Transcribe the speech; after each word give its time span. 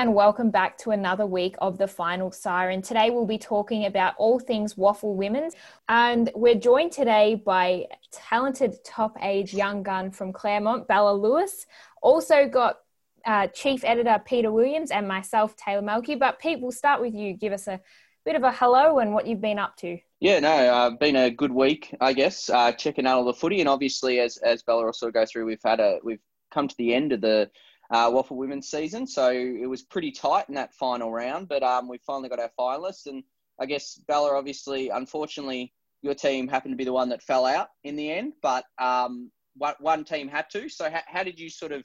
and 0.00 0.14
welcome 0.14 0.50
back 0.50 0.78
to 0.78 0.92
another 0.92 1.26
week 1.26 1.54
of 1.58 1.76
the 1.76 1.86
Final 1.86 2.32
Siren. 2.32 2.80
Today 2.80 3.10
we'll 3.10 3.26
be 3.26 3.36
talking 3.36 3.84
about 3.84 4.14
all 4.16 4.38
things 4.38 4.76
WAFL 4.76 5.14
Women's, 5.14 5.54
and 5.90 6.30
we're 6.34 6.54
joined 6.54 6.90
today 6.90 7.34
by 7.34 7.84
talented 8.10 8.82
top 8.82 9.18
age 9.20 9.52
young 9.52 9.82
gun 9.82 10.10
from 10.10 10.32
Claremont, 10.32 10.88
Bella 10.88 11.12
Lewis. 11.12 11.66
Also 12.00 12.48
got 12.48 12.78
uh, 13.26 13.48
Chief 13.48 13.84
Editor 13.84 14.22
Peter 14.24 14.50
Williams 14.50 14.90
and 14.90 15.06
myself, 15.06 15.54
Taylor 15.54 15.82
Melky. 15.82 16.14
But 16.14 16.38
Pete, 16.38 16.62
we'll 16.62 16.72
start 16.72 17.02
with 17.02 17.14
you. 17.14 17.34
Give 17.34 17.52
us 17.52 17.68
a 17.68 17.78
bit 18.24 18.36
of 18.36 18.42
a 18.42 18.52
hello 18.52 19.00
and 19.00 19.12
what 19.12 19.26
you've 19.26 19.42
been 19.42 19.58
up 19.58 19.76
to. 19.80 19.98
Yeah, 20.18 20.40
no, 20.40 20.48
uh, 20.48 20.90
been 20.96 21.16
a 21.16 21.30
good 21.30 21.52
week, 21.52 21.94
I 22.00 22.14
guess. 22.14 22.48
Uh, 22.48 22.72
checking 22.72 23.06
out 23.06 23.18
all 23.18 23.26
the 23.26 23.34
footy, 23.34 23.60
and 23.60 23.68
obviously, 23.68 24.18
as 24.20 24.38
as 24.38 24.62
Bella 24.62 24.86
also 24.86 25.10
go 25.10 25.26
through, 25.26 25.44
we've 25.44 25.62
had 25.62 25.78
a 25.78 25.98
we've 26.02 26.22
come 26.50 26.68
to 26.68 26.76
the 26.78 26.94
end 26.94 27.12
of 27.12 27.20
the 27.20 27.50
uh, 27.90 28.10
WAFL 28.10 28.36
women's 28.36 28.68
season. 28.68 29.06
So 29.06 29.30
it 29.30 29.68
was 29.68 29.82
pretty 29.82 30.12
tight 30.12 30.48
in 30.48 30.54
that 30.54 30.74
final 30.74 31.10
round, 31.10 31.48
but 31.48 31.62
um, 31.62 31.88
we 31.88 31.98
finally 31.98 32.28
got 32.28 32.38
our 32.38 32.50
finalists. 32.58 33.06
And 33.06 33.22
I 33.58 33.66
guess 33.66 34.00
Bella, 34.06 34.36
obviously, 34.36 34.90
unfortunately, 34.90 35.72
your 36.02 36.14
team 36.14 36.48
happened 36.48 36.72
to 36.72 36.76
be 36.76 36.84
the 36.84 36.92
one 36.92 37.08
that 37.10 37.22
fell 37.22 37.44
out 37.44 37.68
in 37.84 37.96
the 37.96 38.10
end, 38.10 38.34
but 38.42 38.64
um, 38.78 39.30
one, 39.56 39.74
one 39.80 40.04
team 40.04 40.28
had 40.28 40.48
to. 40.50 40.68
So 40.68 40.90
how, 40.90 41.02
how 41.06 41.22
did 41.22 41.38
you 41.38 41.50
sort 41.50 41.72
of 41.72 41.84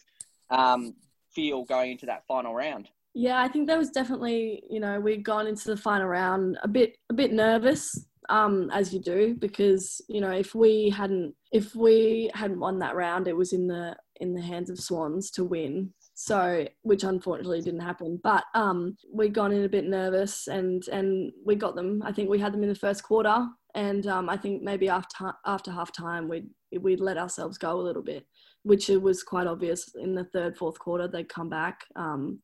um, 0.51 0.93
feel 1.33 1.63
going 1.63 1.91
into 1.91 2.05
that 2.05 2.23
final 2.27 2.53
round? 2.53 2.87
Yeah, 3.13 3.41
I 3.41 3.47
think 3.47 3.67
there 3.67 3.77
was 3.77 3.89
definitely, 3.89 4.63
you 4.69 4.79
know, 4.79 4.99
we'd 4.99 5.23
gone 5.23 5.47
into 5.47 5.69
the 5.69 5.77
final 5.77 6.07
round 6.07 6.57
a 6.63 6.67
bit, 6.67 6.97
a 7.09 7.13
bit 7.13 7.31
nervous, 7.31 7.89
um, 8.29 8.69
as 8.71 8.93
you 8.93 8.99
do, 8.99 9.35
because 9.35 10.01
you 10.07 10.21
know, 10.21 10.31
if 10.31 10.55
we 10.55 10.89
hadn't, 10.89 11.33
if 11.51 11.75
we 11.75 12.29
hadn't 12.33 12.59
won 12.59 12.79
that 12.79 12.95
round, 12.95 13.27
it 13.27 13.35
was 13.35 13.53
in 13.53 13.67
the 13.67 13.95
in 14.19 14.33
the 14.33 14.41
hands 14.41 14.69
of 14.69 14.79
Swans 14.79 15.29
to 15.31 15.43
win. 15.43 15.93
So, 16.17 16.65
which 16.81 17.03
unfortunately 17.03 17.61
didn't 17.61 17.81
happen. 17.81 18.19
But 18.23 18.45
um, 18.53 18.97
we 19.13 19.27
got 19.27 19.51
in 19.51 19.65
a 19.65 19.69
bit 19.69 19.85
nervous, 19.85 20.47
and 20.47 20.87
and 20.87 21.31
we 21.45 21.55
got 21.55 21.75
them. 21.75 22.01
I 22.03 22.13
think 22.13 22.29
we 22.29 22.39
had 22.39 22.53
them 22.53 22.63
in 22.63 22.69
the 22.69 22.75
first 22.75 23.03
quarter, 23.03 23.45
and 23.75 24.07
um, 24.07 24.29
I 24.29 24.37
think 24.37 24.63
maybe 24.63 24.87
after 24.87 25.33
after 25.45 25.71
half 25.71 25.91
time 25.91 26.29
we'd 26.29 26.47
we'd 26.79 27.01
let 27.01 27.17
ourselves 27.17 27.57
go 27.57 27.79
a 27.79 27.83
little 27.83 28.01
bit, 28.01 28.25
which 28.63 28.89
it 28.89 29.01
was 29.01 29.23
quite 29.23 29.45
obvious 29.45 29.91
in 29.95 30.15
the 30.15 30.23
third 30.25 30.55
fourth 30.55 30.79
quarter 30.79 31.07
they'd 31.07 31.27
come 31.27 31.49
back. 31.49 31.81
Um, 31.97 32.39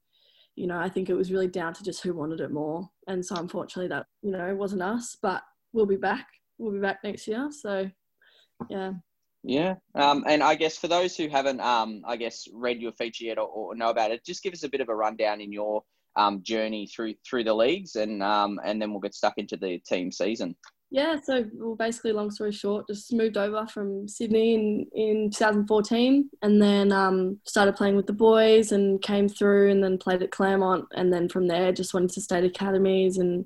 you 0.57 0.67
know, 0.67 0.77
I 0.77 0.89
think 0.89 1.09
it 1.09 1.15
was 1.15 1.31
really 1.31 1.47
down 1.47 1.73
to 1.73 1.83
just 1.83 2.03
who 2.03 2.13
wanted 2.13 2.41
it 2.41 2.51
more, 2.51 2.89
and 3.07 3.25
so 3.25 3.37
unfortunately 3.37 3.87
that 3.87 4.05
you 4.21 4.31
know 4.31 4.47
it 4.47 4.57
wasn't 4.57 4.81
us. 4.81 5.15
But 5.21 5.43
we'll 5.71 5.85
be 5.85 5.95
back. 5.95 6.27
We'll 6.57 6.73
be 6.73 6.79
back 6.79 6.99
next 7.03 7.25
year. 7.25 7.49
So, 7.51 7.89
yeah. 8.69 8.93
Yeah, 9.43 9.75
um, 9.95 10.23
and 10.27 10.43
I 10.43 10.55
guess 10.55 10.77
for 10.77 10.87
those 10.87 11.17
who 11.17 11.27
haven't, 11.27 11.59
um, 11.61 12.03
I 12.05 12.15
guess, 12.15 12.47
read 12.53 12.79
your 12.79 12.91
feature 12.91 13.25
yet 13.25 13.39
or, 13.39 13.47
or, 13.47 13.75
know 13.75 13.89
about 13.89 14.11
it, 14.11 14.23
just 14.23 14.43
give 14.43 14.53
us 14.53 14.63
a 14.63 14.69
bit 14.69 14.81
of 14.81 14.89
a 14.89 14.95
rundown 14.95 15.41
in 15.41 15.51
your 15.51 15.83
um, 16.15 16.43
journey 16.43 16.87
through 16.87 17.15
through 17.27 17.45
the 17.45 17.53
leagues, 17.53 17.95
and 17.95 18.21
um, 18.21 18.59
and 18.63 18.79
then 18.79 18.91
we'll 18.91 18.99
get 18.99 19.15
stuck 19.15 19.33
into 19.37 19.57
the 19.57 19.79
team 19.79 20.11
season. 20.11 20.55
Yeah, 20.91 21.15
so 21.23 21.45
well, 21.53 21.75
basically, 21.75 22.11
long 22.11 22.29
story 22.29 22.51
short, 22.51 22.85
just 22.87 23.13
moved 23.13 23.37
over 23.37 23.65
from 23.65 24.07
Sydney 24.07 24.53
in, 24.53 24.85
in 24.93 25.31
2014, 25.31 26.29
and 26.43 26.61
then 26.61 26.91
um, 26.91 27.39
started 27.45 27.75
playing 27.75 27.95
with 27.95 28.05
the 28.05 28.13
boys, 28.13 28.71
and 28.71 29.01
came 29.01 29.27
through, 29.27 29.71
and 29.71 29.83
then 29.83 29.97
played 29.97 30.21
at 30.21 30.31
Claremont, 30.31 30.85
and 30.93 31.11
then 31.11 31.29
from 31.29 31.47
there, 31.47 31.71
just 31.71 31.95
went 31.95 32.11
to 32.11 32.21
state 32.21 32.43
academies, 32.43 33.17
and 33.17 33.45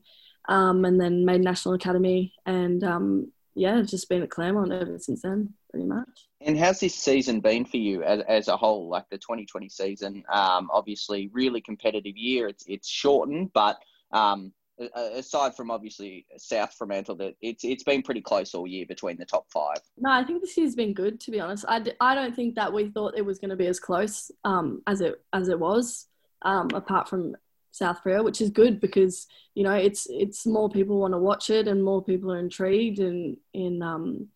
um, 0.50 0.84
and 0.84 1.00
then 1.00 1.24
made 1.24 1.42
national 1.42 1.76
academy, 1.76 2.34
and 2.46 2.84
um, 2.84 3.32
yeah, 3.54 3.82
just 3.82 4.10
been 4.10 4.24
at 4.24 4.30
Claremont 4.30 4.74
ever 4.74 5.00
since 5.00 5.22
then 5.22 5.54
pretty 5.76 5.88
much. 5.88 6.28
And 6.42 6.58
how's 6.58 6.80
this 6.80 6.96
season 6.96 7.42
been 7.42 7.66
for 7.66 7.78
you 7.78 8.04
as, 8.04 8.22
as 8.28 8.48
a 8.48 8.56
whole? 8.56 8.88
Like 8.88 9.10
the 9.10 9.18
2020 9.18 9.68
season, 9.68 10.24
um, 10.32 10.70
obviously 10.72 11.30
really 11.34 11.60
competitive 11.60 12.16
year. 12.16 12.48
It's 12.48 12.64
it's 12.68 12.88
shortened, 12.88 13.52
but 13.54 13.78
um, 14.12 14.54
aside 14.96 15.56
from 15.56 15.72
obviously 15.72 16.26
South 16.38 16.74
Fremantle, 16.74 17.16
that 17.18 17.36
it's 17.42 17.66
it's 17.66 17.84
been 17.84 18.02
pretty 18.02 18.22
close 18.22 18.54
all 18.54 18.68
year 18.68 18.86
between 18.86 19.18
the 19.18 19.26
top 19.26 19.48
five. 19.52 19.80
No, 19.98 20.12
I 20.12 20.24
think 20.24 20.42
this 20.42 20.56
year's 20.56 20.76
been 20.76 20.94
good 20.94 21.20
to 21.22 21.32
be 21.32 21.42
honest. 21.42 21.66
I, 21.68 21.80
d- 21.80 21.94
I 22.00 22.16
don't 22.16 22.36
think 22.36 22.56
that 22.56 22.72
we 22.72 22.90
thought 22.90 23.18
it 23.18 23.26
was 23.26 23.40
going 23.40 23.50
to 23.50 23.58
be 23.58 23.68
as 23.68 23.80
close 23.80 24.32
um, 24.46 24.82
as 24.88 25.02
it 25.02 25.22
as 25.34 25.50
it 25.50 25.60
was. 25.60 26.08
Um, 26.42 26.70
apart 26.76 27.10
from 27.10 27.36
South 27.72 28.02
Freo, 28.04 28.24
which 28.24 28.40
is 28.40 28.52
good 28.52 28.80
because 28.80 29.28
you 29.56 29.64
know 29.64 29.74
it's 29.74 30.08
it's 30.10 30.46
more 30.46 30.70
people 30.70 31.00
want 31.00 31.14
to 31.14 31.18
watch 31.18 31.50
it 31.50 31.68
and 31.68 31.84
more 31.84 32.04
people 32.04 32.32
are 32.32 32.40
intrigued 32.40 33.00
in 33.00 33.38
in 33.54 33.82
um, 33.82 34.28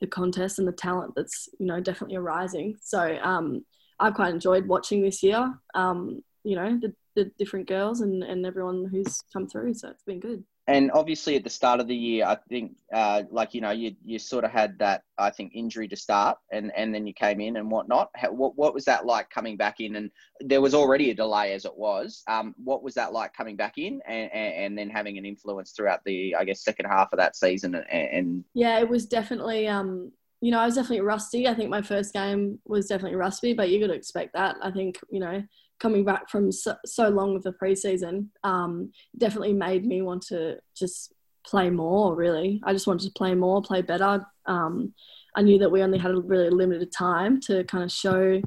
the 0.00 0.06
contest 0.06 0.58
and 0.58 0.68
the 0.68 0.72
talent 0.72 1.14
that's 1.16 1.48
you 1.58 1.66
know 1.66 1.80
definitely 1.80 2.16
arising. 2.16 2.76
So 2.80 3.18
um, 3.22 3.64
I've 3.98 4.14
quite 4.14 4.34
enjoyed 4.34 4.66
watching 4.66 5.02
this 5.02 5.22
year. 5.22 5.54
Um, 5.74 6.22
you 6.44 6.56
know 6.56 6.78
the, 6.80 6.94
the 7.14 7.30
different 7.38 7.68
girls 7.68 8.02
and, 8.02 8.22
and 8.22 8.46
everyone 8.46 8.88
who's 8.90 9.20
come 9.32 9.48
through. 9.48 9.74
So 9.74 9.88
it's 9.88 10.04
been 10.04 10.20
good 10.20 10.44
and 10.68 10.90
obviously 10.92 11.36
at 11.36 11.44
the 11.44 11.50
start 11.50 11.78
of 11.78 11.86
the 11.86 11.94
year, 11.94 12.24
I 12.24 12.36
think, 12.48 12.76
uh, 12.92 13.22
like 13.30 13.54
you 13.54 13.60
know, 13.60 13.70
you 13.70 13.94
you 14.04 14.18
sort 14.18 14.44
of 14.44 14.50
had 14.50 14.78
that 14.80 15.02
I 15.16 15.30
think 15.30 15.52
injury 15.54 15.86
to 15.88 15.96
start, 15.96 16.38
and 16.50 16.72
and 16.76 16.92
then 16.92 17.06
you 17.06 17.14
came 17.14 17.40
in 17.40 17.56
and 17.56 17.70
whatnot. 17.70 18.10
How, 18.16 18.32
what 18.32 18.56
what 18.56 18.74
was 18.74 18.84
that 18.86 19.06
like 19.06 19.30
coming 19.30 19.56
back 19.56 19.78
in? 19.78 19.94
And 19.96 20.10
there 20.40 20.60
was 20.60 20.74
already 20.74 21.10
a 21.10 21.14
delay 21.14 21.52
as 21.52 21.64
it 21.64 21.76
was. 21.76 22.22
Um, 22.26 22.54
what 22.62 22.82
was 22.82 22.94
that 22.94 23.12
like 23.12 23.32
coming 23.32 23.56
back 23.56 23.78
in 23.78 24.00
and, 24.08 24.30
and, 24.32 24.54
and 24.54 24.78
then 24.78 24.90
having 24.90 25.18
an 25.18 25.24
influence 25.24 25.70
throughout 25.70 26.00
the 26.04 26.34
I 26.34 26.44
guess 26.44 26.64
second 26.64 26.86
half 26.86 27.12
of 27.12 27.18
that 27.18 27.36
season? 27.36 27.76
And, 27.76 27.86
and 27.90 28.44
yeah, 28.54 28.80
it 28.80 28.88
was 28.88 29.06
definitely 29.06 29.68
um, 29.68 30.10
you 30.46 30.52
know, 30.52 30.60
I 30.60 30.66
was 30.66 30.76
definitely 30.76 31.00
rusty. 31.00 31.48
I 31.48 31.54
think 31.54 31.70
my 31.70 31.82
first 31.82 32.12
game 32.12 32.60
was 32.66 32.86
definitely 32.86 33.16
rusty, 33.16 33.52
but 33.52 33.68
you 33.68 33.80
got 33.80 33.88
to 33.88 33.94
expect 33.94 34.32
that. 34.34 34.54
I 34.62 34.70
think 34.70 34.96
you 35.10 35.18
know 35.18 35.42
coming 35.80 36.04
back 36.04 36.30
from 36.30 36.52
so, 36.52 36.76
so 36.86 37.08
long 37.08 37.34
with 37.34 37.42
the 37.42 37.52
preseason 37.52 38.28
um, 38.44 38.92
definitely 39.18 39.54
made 39.54 39.84
me 39.84 40.02
want 40.02 40.22
to 40.28 40.56
just 40.76 41.12
play 41.44 41.68
more. 41.68 42.14
Really, 42.14 42.60
I 42.62 42.72
just 42.72 42.86
wanted 42.86 43.06
to 43.06 43.18
play 43.18 43.34
more, 43.34 43.60
play 43.60 43.82
better. 43.82 44.24
Um, 44.46 44.94
I 45.34 45.42
knew 45.42 45.58
that 45.58 45.72
we 45.72 45.82
only 45.82 45.98
had 45.98 46.12
a 46.12 46.20
really 46.20 46.50
limited 46.50 46.92
time 46.92 47.40
to 47.40 47.64
kind 47.64 47.82
of 47.82 47.90
show 47.90 48.40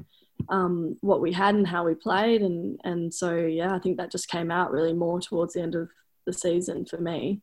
um, 0.48 0.96
what 1.02 1.20
we 1.20 1.32
had 1.34 1.54
and 1.54 1.66
how 1.66 1.84
we 1.84 1.96
played, 1.96 2.40
and 2.40 2.80
and 2.82 3.12
so 3.12 3.36
yeah, 3.36 3.74
I 3.74 3.78
think 3.78 3.98
that 3.98 4.10
just 4.10 4.30
came 4.30 4.50
out 4.50 4.72
really 4.72 4.94
more 4.94 5.20
towards 5.20 5.52
the 5.52 5.60
end 5.60 5.74
of 5.74 5.90
the 6.24 6.32
season 6.32 6.86
for 6.86 6.96
me 6.96 7.42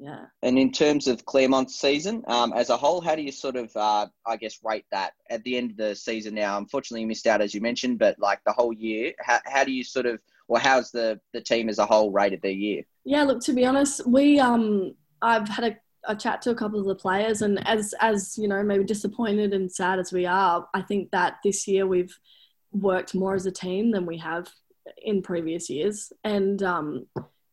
yeah. 0.00 0.26
And 0.42 0.58
in 0.58 0.70
terms 0.70 1.08
of 1.08 1.24
Claremont's 1.26 1.78
season 1.78 2.22
um, 2.28 2.52
as 2.52 2.70
a 2.70 2.76
whole, 2.76 3.00
how 3.00 3.16
do 3.16 3.22
you 3.22 3.32
sort 3.32 3.56
of, 3.56 3.74
uh, 3.76 4.06
I 4.24 4.36
guess, 4.36 4.60
rate 4.62 4.84
that 4.92 5.14
at 5.28 5.42
the 5.42 5.56
end 5.56 5.72
of 5.72 5.76
the 5.76 5.96
season 5.96 6.34
now? 6.34 6.56
Unfortunately, 6.56 7.00
you 7.00 7.08
missed 7.08 7.26
out, 7.26 7.40
as 7.40 7.52
you 7.52 7.60
mentioned, 7.60 7.98
but 7.98 8.16
like 8.18 8.40
the 8.44 8.52
whole 8.52 8.72
year, 8.72 9.12
how, 9.18 9.40
how 9.44 9.64
do 9.64 9.72
you 9.72 9.82
sort 9.82 10.06
of, 10.06 10.20
or 10.46 10.58
how's 10.60 10.92
the, 10.92 11.20
the 11.32 11.40
team 11.40 11.68
as 11.68 11.78
a 11.78 11.86
whole 11.86 12.12
rated 12.12 12.40
their 12.42 12.52
year? 12.52 12.84
Yeah, 13.04 13.24
look, 13.24 13.42
to 13.44 13.52
be 13.52 13.66
honest, 13.66 14.06
we, 14.06 14.38
um, 14.38 14.94
I've 15.20 15.48
had 15.48 15.64
a, 15.64 15.76
a 16.04 16.14
chat 16.14 16.42
to 16.42 16.50
a 16.50 16.54
couple 16.54 16.78
of 16.78 16.86
the 16.86 16.94
players, 16.94 17.42
and 17.42 17.66
as, 17.66 17.92
as, 18.00 18.38
you 18.38 18.46
know, 18.46 18.62
maybe 18.62 18.84
disappointed 18.84 19.52
and 19.52 19.70
sad 19.70 19.98
as 19.98 20.12
we 20.12 20.26
are, 20.26 20.68
I 20.72 20.82
think 20.82 21.10
that 21.10 21.38
this 21.42 21.66
year 21.66 21.86
we've 21.86 22.16
worked 22.70 23.14
more 23.16 23.34
as 23.34 23.46
a 23.46 23.50
team 23.50 23.90
than 23.90 24.06
we 24.06 24.18
have 24.18 24.48
in 25.02 25.22
previous 25.22 25.68
years. 25.68 26.12
And, 26.22 26.62
um, 26.62 27.06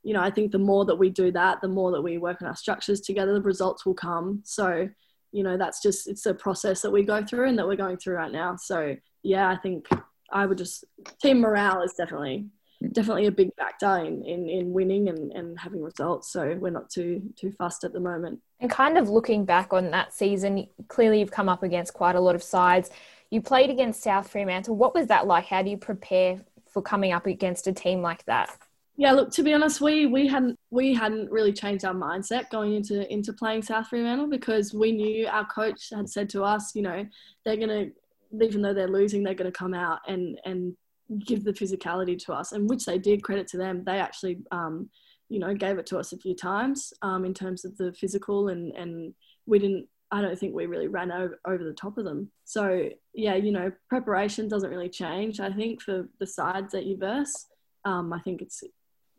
you 0.06 0.14
know, 0.14 0.22
I 0.22 0.30
think 0.30 0.52
the 0.52 0.60
more 0.60 0.86
that 0.86 0.96
we 0.96 1.10
do 1.10 1.32
that, 1.32 1.62
the 1.62 1.68
more 1.68 1.92
that 1.92 2.02
we 2.02 2.20
work 2.20 2.40
on 2.44 2.48
our 2.48 2.56
structures 2.56 3.02
together, 3.02 3.34
the 3.34 3.42
results 3.42 3.88
will 3.88 3.96
come. 3.96 4.42
So, 4.46 4.88
you 5.32 5.42
know, 5.42 5.58
that's 5.58 5.82
just, 5.82 6.08
it's 6.08 6.28
a 6.28 6.34
process 6.34 6.84
that 6.84 6.92
we 6.92 7.02
go 7.02 7.26
through 7.26 7.50
and 7.50 7.58
that 7.58 7.68
we're 7.68 7.76
going 7.76 7.98
through 7.98 8.18
right 8.18 8.32
now. 8.32 8.56
So, 8.56 8.96
yeah, 9.24 9.50
I 9.50 9.58
think 9.58 9.88
I 10.32 10.46
would 10.46 10.60
just, 10.60 10.86
team 11.20 11.40
morale 11.40 11.82
is 11.82 11.96
definitely, 11.98 12.46
definitely 12.92 13.26
a 13.26 13.32
big 13.32 13.50
factor 13.56 13.98
in, 13.98 14.24
in, 14.24 14.48
in 14.48 14.74
winning 14.74 15.10
and, 15.10 15.32
and 15.32 15.60
having 15.60 15.82
results. 15.82 16.32
So 16.32 16.56
we're 16.60 16.70
not 16.70 16.92
too, 16.92 17.24
too 17.36 17.52
fussed 17.58 17.84
at 17.84 17.92
the 17.92 18.00
moment. 18.00 18.40
And 18.60 18.70
kind 18.70 19.00
of 19.00 19.10
looking 19.10 19.44
back 19.44 19.74
on 19.74 19.90
that 19.90 20.14
season, 20.14 20.68
clearly 20.88 21.20
you've 21.20 21.32
come 21.32 21.50
up 21.50 21.64
against 21.64 21.96
quite 21.96 22.16
a 22.16 22.22
lot 22.22 22.36
of 22.36 22.44
sides. 22.44 22.92
You 23.32 23.42
played 23.42 23.72
against 23.72 24.04
South 24.04 24.30
Fremantle. 24.30 24.76
What 24.76 24.94
was 24.94 25.08
that 25.08 25.26
like? 25.26 25.46
How 25.46 25.64
do 25.64 25.72
you 25.72 25.78
prepare 25.78 26.42
for 26.68 26.84
coming 26.84 27.12
up 27.12 27.26
against 27.26 27.66
a 27.66 27.74
team 27.74 28.04
like 28.04 28.24
that? 28.26 28.56
Yeah, 28.98 29.12
look. 29.12 29.32
To 29.32 29.44
be 29.44 29.54
honest, 29.54 29.82
we 29.82 30.06
we 30.06 30.28
hadn't 30.28 30.58
we 30.70 30.94
hadn't 30.94 31.30
really 31.30 31.52
changed 31.52 31.84
our 31.84 31.94
mindset 31.94 32.50
going 32.50 32.74
into 32.76 33.12
into 33.12 33.34
playing 33.34 33.64
South 33.64 33.88
Fremantle 33.88 34.28
because 34.28 34.74
we 34.74 34.94
knew 34.94 35.28
our 35.28 35.46
coach 35.46 35.90
had 35.94 36.10
said 36.10 36.30
to 36.30 36.44
us, 36.44 36.74
you 36.76 36.82
know, 36.82 37.06
they're 37.44 37.58
gonna 37.58 37.88
even 38.42 38.62
though 38.62 38.74
they're 38.74 38.88
losing, 38.88 39.24
they're 39.24 39.34
gonna 39.34 39.52
come 39.52 39.74
out 39.74 40.00
and 40.08 40.40
and 40.46 40.76
give 41.26 41.44
the 41.44 41.52
physicality 41.52 42.18
to 42.26 42.34
us, 42.34 42.54
and 42.54 42.70
which 42.70 42.86
they 42.86 42.98
did. 42.98 43.22
Credit 43.22 43.48
to 43.50 43.58
them, 43.58 43.84
they 43.84 44.00
actually, 44.00 44.38
um, 44.52 44.90
you 45.28 45.40
know, 45.40 45.54
gave 45.54 45.78
it 45.78 45.86
to 45.88 45.98
us 46.00 46.14
a 46.14 46.18
few 46.18 46.34
times 46.34 46.94
um, 47.02 47.26
in 47.26 47.34
terms 47.34 47.66
of 47.66 47.76
the 47.78 47.92
physical, 47.94 48.48
and 48.48 48.74
and 48.76 49.14
we 49.46 49.60
didn't. 49.60 49.88
I 50.12 50.22
don't 50.22 50.40
think 50.40 50.56
we 50.56 50.68
really 50.68 50.88
ran 50.88 51.12
over, 51.12 51.40
over 51.46 51.64
the 51.64 51.74
top 51.74 51.98
of 51.98 52.06
them. 52.06 52.32
So 52.46 52.90
yeah, 53.14 53.36
you 53.36 53.52
know, 53.52 53.72
preparation 53.90 54.48
doesn't 54.48 54.70
really 54.70 54.90
change. 54.90 55.42
I 55.42 55.52
think 55.52 55.82
for 55.82 56.08
the 56.20 56.28
sides 56.28 56.72
that 56.72 56.86
you 56.86 56.96
verse. 56.98 57.48
Um, 57.84 58.14
I 58.14 58.20
think 58.20 58.42
it's 58.42 58.64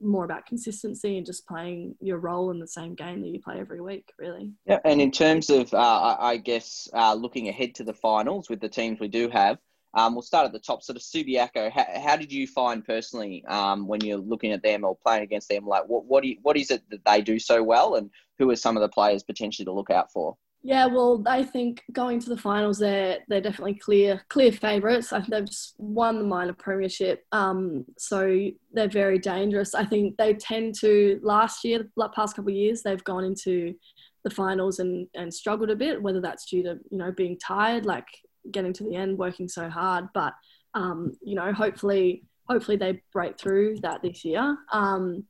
more 0.00 0.24
about 0.24 0.46
consistency 0.46 1.16
and 1.16 1.26
just 1.26 1.46
playing 1.46 1.94
your 2.00 2.18
role 2.18 2.50
in 2.50 2.58
the 2.58 2.68
same 2.68 2.94
game 2.94 3.22
that 3.22 3.28
you 3.28 3.40
play 3.40 3.58
every 3.58 3.80
week, 3.80 4.12
really. 4.18 4.52
Yeah, 4.66 4.78
and 4.84 5.00
in 5.00 5.10
terms 5.10 5.50
of, 5.50 5.72
uh, 5.72 6.16
I 6.18 6.36
guess, 6.36 6.88
uh, 6.92 7.14
looking 7.14 7.48
ahead 7.48 7.74
to 7.76 7.84
the 7.84 7.94
finals 7.94 8.48
with 8.50 8.60
the 8.60 8.68
teams 8.68 9.00
we 9.00 9.08
do 9.08 9.28
have, 9.30 9.58
Um, 9.94 10.12
we'll 10.14 10.22
start 10.22 10.44
at 10.44 10.52
the 10.52 10.58
top. 10.58 10.82
Sort 10.82 10.96
of 10.96 11.02
Subiaco. 11.02 11.70
How, 11.70 11.86
how 12.06 12.16
did 12.16 12.30
you 12.30 12.46
find 12.46 12.84
personally 12.84 13.42
um, 13.46 13.88
when 13.88 14.00
you're 14.04 14.18
looking 14.18 14.52
at 14.52 14.62
them 14.62 14.84
or 14.84 14.94
playing 14.94 15.22
against 15.22 15.48
them? 15.48 15.66
Like, 15.66 15.84
what 15.88 16.04
what, 16.04 16.22
you, 16.22 16.36
what 16.42 16.56
is 16.58 16.70
it 16.70 16.82
that 16.90 17.04
they 17.06 17.22
do 17.22 17.38
so 17.38 17.62
well, 17.62 17.94
and 17.94 18.10
who 18.38 18.50
are 18.50 18.56
some 18.56 18.76
of 18.76 18.82
the 18.82 18.90
players 18.90 19.22
potentially 19.22 19.64
to 19.64 19.72
look 19.72 19.90
out 19.90 20.12
for? 20.12 20.36
Yeah, 20.66 20.86
well, 20.86 21.22
I 21.26 21.44
think 21.44 21.84
going 21.92 22.18
to 22.18 22.28
the 22.28 22.36
finals, 22.36 22.80
they're 22.80 23.18
they're 23.28 23.40
definitely 23.40 23.74
clear 23.74 24.20
clear 24.28 24.50
favourites. 24.50 25.12
I 25.12 25.20
think 25.20 25.30
they've 25.30 25.44
just 25.46 25.76
won 25.78 26.18
the 26.18 26.24
minor 26.24 26.54
premiership, 26.54 27.24
um, 27.30 27.84
so 27.96 28.50
they're 28.72 28.88
very 28.88 29.20
dangerous. 29.20 29.76
I 29.76 29.84
think 29.84 30.16
they 30.16 30.34
tend 30.34 30.74
to 30.80 31.20
last 31.22 31.64
year, 31.64 31.86
the 31.96 32.08
past 32.08 32.34
couple 32.34 32.50
of 32.50 32.56
years, 32.56 32.82
they've 32.82 33.04
gone 33.04 33.22
into 33.22 33.76
the 34.24 34.30
finals 34.30 34.80
and 34.80 35.06
and 35.14 35.32
struggled 35.32 35.70
a 35.70 35.76
bit. 35.76 36.02
Whether 36.02 36.20
that's 36.20 36.46
due 36.46 36.64
to 36.64 36.80
you 36.90 36.98
know 36.98 37.12
being 37.12 37.38
tired, 37.38 37.86
like 37.86 38.08
getting 38.50 38.72
to 38.72 38.82
the 38.82 38.96
end, 38.96 39.18
working 39.18 39.46
so 39.46 39.70
hard, 39.70 40.08
but 40.14 40.34
um, 40.74 41.12
you 41.22 41.36
know, 41.36 41.52
hopefully, 41.52 42.24
hopefully 42.48 42.76
they 42.76 43.02
break 43.12 43.38
through 43.38 43.76
that 43.82 44.02
this 44.02 44.24
year. 44.24 44.58
Um, 44.72 45.26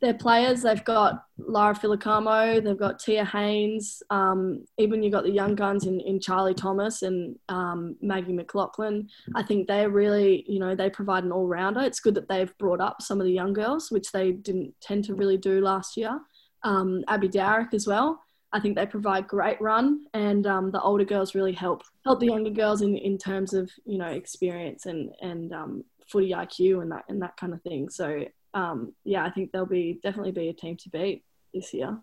their 0.00 0.14
players. 0.14 0.62
They've 0.62 0.84
got 0.84 1.24
Lara 1.38 1.74
Filocamo, 1.74 2.62
they've 2.62 2.78
got 2.78 2.98
Tiah 2.98 3.26
Haynes, 3.26 4.02
um, 4.10 4.64
even 4.78 5.02
you've 5.02 5.12
got 5.12 5.24
the 5.24 5.30
young 5.30 5.54
guns 5.54 5.86
in, 5.86 6.00
in 6.00 6.20
Charlie 6.20 6.54
Thomas 6.54 7.02
and 7.02 7.38
um, 7.48 7.96
Maggie 8.00 8.32
McLaughlin. 8.32 9.08
I 9.34 9.42
think 9.42 9.66
they're 9.66 9.90
really, 9.90 10.44
you 10.48 10.58
know, 10.58 10.74
they 10.74 10.90
provide 10.90 11.24
an 11.24 11.32
all 11.32 11.46
rounder. 11.46 11.80
It's 11.80 12.00
good 12.00 12.14
that 12.14 12.28
they've 12.28 12.56
brought 12.58 12.80
up 12.80 13.02
some 13.02 13.20
of 13.20 13.26
the 13.26 13.32
young 13.32 13.52
girls, 13.52 13.90
which 13.90 14.12
they 14.12 14.32
didn't 14.32 14.74
tend 14.80 15.04
to 15.04 15.14
really 15.14 15.36
do 15.36 15.60
last 15.60 15.96
year. 15.96 16.20
Um, 16.62 17.04
Abby 17.08 17.28
Dowrick 17.28 17.74
as 17.74 17.86
well. 17.86 18.20
I 18.52 18.60
think 18.60 18.76
they 18.76 18.86
provide 18.86 19.28
great 19.28 19.60
run, 19.60 20.06
and 20.14 20.46
um, 20.46 20.70
the 20.70 20.80
older 20.80 21.04
girls 21.04 21.34
really 21.34 21.52
help 21.52 21.82
help 22.04 22.20
the 22.20 22.26
younger 22.26 22.50
girls 22.50 22.80
in, 22.80 22.96
in 22.96 23.18
terms 23.18 23.52
of 23.52 23.70
you 23.84 23.98
know 23.98 24.06
experience 24.06 24.86
and 24.86 25.10
and 25.20 25.52
um, 25.52 25.84
footy 26.10 26.30
IQ 26.30 26.80
and 26.80 26.90
that 26.92 27.04
and 27.08 27.20
that 27.20 27.36
kind 27.36 27.52
of 27.52 27.60
thing. 27.62 27.90
So 27.90 28.24
um, 28.56 28.94
yeah, 29.04 29.22
I 29.22 29.30
think 29.30 29.52
they'll 29.52 29.66
be 29.66 30.00
definitely 30.02 30.32
be 30.32 30.48
a 30.48 30.54
team 30.54 30.76
to 30.78 30.88
beat 30.88 31.22
this 31.52 31.74
year. 31.74 31.98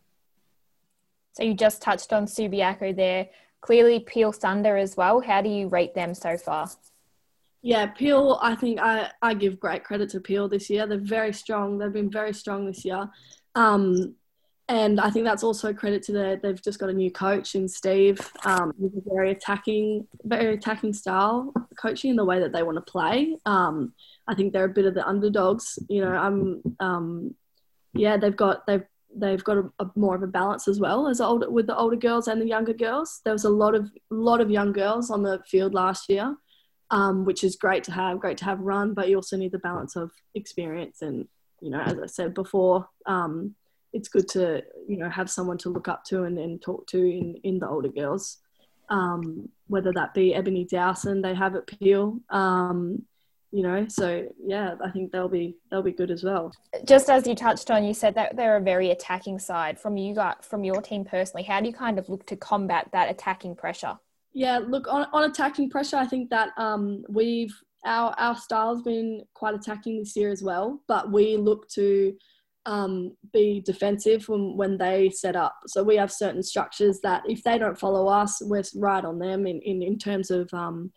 So 1.34 1.42
you 1.42 1.56
just 1.56 1.82
touched 1.82 2.14
on 2.14 2.28
Subiaco 2.28 2.96
there. 2.96 3.28
Clearly, 3.62 4.02
Peel 4.02 4.32
Thunder 4.32 4.78
as 4.78 4.96
well. 4.96 5.20
How 5.20 5.42
do 5.42 5.50
you 5.50 5.68
rate 5.68 5.96
them 5.96 6.14
so 6.14 6.38
far? 6.38 6.70
Yeah, 7.64 7.88
Peel. 7.88 8.38
I 8.40 8.54
think 8.54 8.80
I, 8.80 9.10
I 9.22 9.34
give 9.34 9.60
great 9.60 9.84
credit 9.84 10.10
to 10.12 10.20
Peel 10.20 10.48
this 10.48 10.70
year. 10.70 10.86
They're 10.86 11.00
very 11.00 11.34
strong. 11.34 11.80
They've 11.80 11.92
been 11.92 12.12
very 12.12 12.34
strong 12.34 12.68
this 12.68 12.86
year, 12.86 13.10
um, 13.56 14.14
and 14.70 15.00
I 15.00 15.10
think 15.10 15.26
that's 15.26 15.44
also 15.44 15.74
credit 15.74 16.04
to 16.04 16.12
their. 16.12 16.36
They've 16.36 16.62
just 16.62 16.78
got 16.78 16.90
a 16.90 16.94
new 16.94 17.10
coach 17.10 17.56
in 17.56 17.68
Steve. 17.68 18.20
Um, 18.46 18.74
with 18.78 18.94
a 18.94 19.10
very 19.10 19.32
attacking, 19.32 20.08
very 20.24 20.54
attacking 20.54 20.94
style 20.94 21.52
coaching 21.82 22.12
in 22.12 22.16
the 22.16 22.26
way 22.26 22.40
that 22.40 22.52
they 22.52 22.62
want 22.62 22.76
to 22.76 22.92
play. 22.92 23.38
Um, 23.48 23.94
I 24.28 24.36
think 24.36 24.54
they're 24.54 24.66
a 24.66 24.70
bit 24.70 24.86
of 24.86 24.94
the 24.94 25.08
underdogs. 25.08 25.78
You 25.90 26.02
know, 26.02 26.12
I'm 26.12 26.62
um, 26.80 27.36
yeah, 27.94 28.18
they've 28.18 28.36
got 28.36 28.66
they've 28.68 28.84
they've 29.16 29.44
got 29.44 29.58
a, 29.58 29.70
a, 29.80 29.92
more 29.96 30.16
of 30.16 30.24
a 30.24 30.28
balance 30.28 30.68
as 30.68 30.80
well 30.80 31.08
as 31.08 31.22
older 31.22 31.50
with 31.50 31.68
the 31.68 31.78
older 31.78 31.96
girls 31.96 32.28
and 32.28 32.42
the 32.42 32.48
younger 32.48 32.74
girls. 32.74 33.22
There 33.24 33.34
was 33.34 33.46
a 33.46 33.50
lot 33.50 33.76
of 33.76 33.92
lot 34.10 34.42
of 34.42 34.50
young 34.50 34.72
girls 34.72 35.12
on 35.12 35.24
the 35.24 35.42
field 35.48 35.74
last 35.74 36.10
year, 36.10 36.36
um, 36.90 37.26
which 37.26 37.44
is 37.44 37.56
great 37.56 37.84
to 37.86 37.92
have. 37.92 38.20
Great 38.20 38.38
to 38.38 38.46
have 38.46 38.60
run, 38.60 38.94
but 38.94 39.10
you 39.10 39.18
also 39.18 39.38
need 39.38 39.52
the 39.52 39.60
balance 39.60 39.96
of 39.96 40.12
experience 40.34 41.02
and 41.02 41.28
you 41.64 41.70
know, 41.70 41.80
as 41.80 41.98
I 41.98 42.08
said 42.08 42.34
before, 42.34 42.90
um, 43.06 43.56
it's 43.94 44.10
good 44.10 44.28
to 44.30 44.64
you 44.88 44.98
know 44.98 45.10
have 45.10 45.30
someone 45.30 45.58
to 45.60 45.70
look 45.70 45.88
up 45.88 46.04
to 46.06 46.24
and, 46.24 46.38
and 46.38 46.62
talk 46.62 46.86
to 46.88 46.98
in 46.98 47.36
in 47.44 47.60
the 47.60 47.70
older 47.70 47.88
girls. 47.88 48.40
Um, 48.90 49.50
whether 49.68 49.94
that 49.94 50.14
be 50.14 50.36
Ebony 50.36 50.66
Dowson, 50.66 51.22
they 51.22 51.34
have 51.34 51.56
at 51.56 51.68
Peel. 51.68 52.20
Um, 52.30 53.06
you 53.54 53.62
know 53.62 53.86
so 53.88 54.28
yeah 54.44 54.74
i 54.84 54.90
think 54.90 55.12
they'll 55.12 55.30
be 55.30 55.56
they'll 55.70 55.84
be 55.84 55.92
good 55.92 56.10
as 56.10 56.24
well. 56.24 56.52
Just 56.86 57.08
as 57.10 57.28
you 57.28 57.36
touched 57.36 57.70
on 57.70 57.84
you 57.84 57.94
said 57.94 58.16
that 58.16 58.36
they're 58.36 58.58
a 58.58 58.62
very 58.62 58.90
attacking 58.90 59.38
side. 59.38 59.80
From 59.80 59.96
you 59.96 60.16
got 60.16 60.44
from 60.44 60.64
your 60.64 60.82
team 60.82 61.06
personally 61.06 61.44
how 61.44 61.62
do 61.62 61.68
you 61.68 61.74
kind 61.74 62.00
of 62.00 62.10
look 62.10 62.26
to 62.26 62.36
combat 62.36 62.90
that 62.94 63.12
attacking 63.12 63.56
pressure? 63.56 63.96
Yeah 64.34 64.58
look 64.58 64.88
on, 64.88 65.06
on 65.14 65.30
attacking 65.30 65.70
pressure 65.70 65.98
i 65.98 66.08
think 66.08 66.32
that 66.32 66.50
um 66.58 67.04
we've 67.08 67.56
our 67.86 68.16
our 68.18 68.36
style's 68.36 68.82
been 68.82 69.22
quite 69.36 69.54
attacking 69.54 70.00
this 70.00 70.16
year 70.16 70.32
as 70.32 70.42
well 70.42 70.82
but 70.88 71.12
we 71.12 71.38
look 71.38 71.70
to 71.70 72.16
um, 72.66 73.16
be 73.34 73.62
defensive 73.66 74.30
when, 74.30 74.56
when 74.56 74.78
they 74.78 75.10
set 75.10 75.36
up. 75.36 75.54
So 75.68 75.84
we 75.84 75.98
have 75.98 76.14
certain 76.14 76.42
structures 76.42 77.02
that 77.04 77.24
if 77.26 77.44
they 77.44 77.58
don't 77.58 77.78
follow 77.78 78.08
us, 78.08 78.42
we're 78.42 78.64
right 78.76 79.04
on 79.04 79.20
them 79.20 79.46
in, 79.46 79.60
in, 79.62 79.82
in 79.82 79.98
terms 79.98 80.32
of 80.32 80.50
um, 80.54 80.92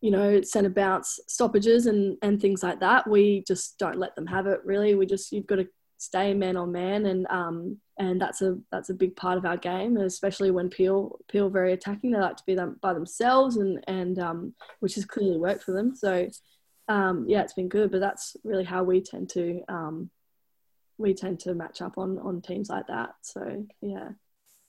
you 0.00 0.10
know, 0.10 0.42
centre 0.42 0.68
bounce 0.68 1.18
stoppages 1.28 1.86
and, 1.86 2.16
and 2.22 2.40
things 2.40 2.62
like 2.62 2.80
that. 2.80 3.08
We 3.08 3.42
just 3.46 3.78
don't 3.78 3.98
let 3.98 4.14
them 4.16 4.26
have 4.26 4.46
it 4.46 4.60
really. 4.64 4.94
We 4.94 5.06
just, 5.06 5.32
you've 5.32 5.46
got 5.46 5.56
to 5.56 5.68
stay 5.96 6.34
man 6.34 6.56
on 6.56 6.72
man 6.72 7.06
and, 7.06 7.26
um, 7.30 7.78
and 7.98 8.20
that's 8.20 8.42
a, 8.42 8.58
that's 8.70 8.90
a 8.90 8.94
big 8.94 9.16
part 9.16 9.38
of 9.38 9.46
our 9.46 9.56
game, 9.56 9.96
especially 9.96 10.50
when 10.50 10.68
Peel, 10.68 11.18
Peel 11.28 11.48
very 11.48 11.72
attacking. 11.72 12.10
They 12.10 12.18
like 12.18 12.36
to 12.36 12.42
be 12.46 12.54
them 12.54 12.78
by 12.82 12.92
themselves 12.92 13.56
and, 13.56 13.82
and, 13.86 14.18
um, 14.18 14.54
which 14.80 14.96
has 14.96 15.04
clearly 15.04 15.38
worked 15.38 15.62
for 15.62 15.72
them. 15.72 15.94
So, 15.94 16.28
um, 16.88 17.24
yeah, 17.26 17.42
it's 17.42 17.54
been 17.54 17.68
good, 17.68 17.90
but 17.90 18.00
that's 18.00 18.36
really 18.44 18.64
how 18.64 18.82
we 18.82 19.00
tend 19.00 19.30
to, 19.30 19.62
um, 19.68 20.10
we 20.98 21.14
tend 21.14 21.40
to 21.40 21.54
match 21.54 21.80
up 21.80 21.96
on, 21.96 22.18
on 22.18 22.42
teams 22.42 22.68
like 22.68 22.88
that. 22.88 23.14
So, 23.22 23.64
yeah. 23.80 24.10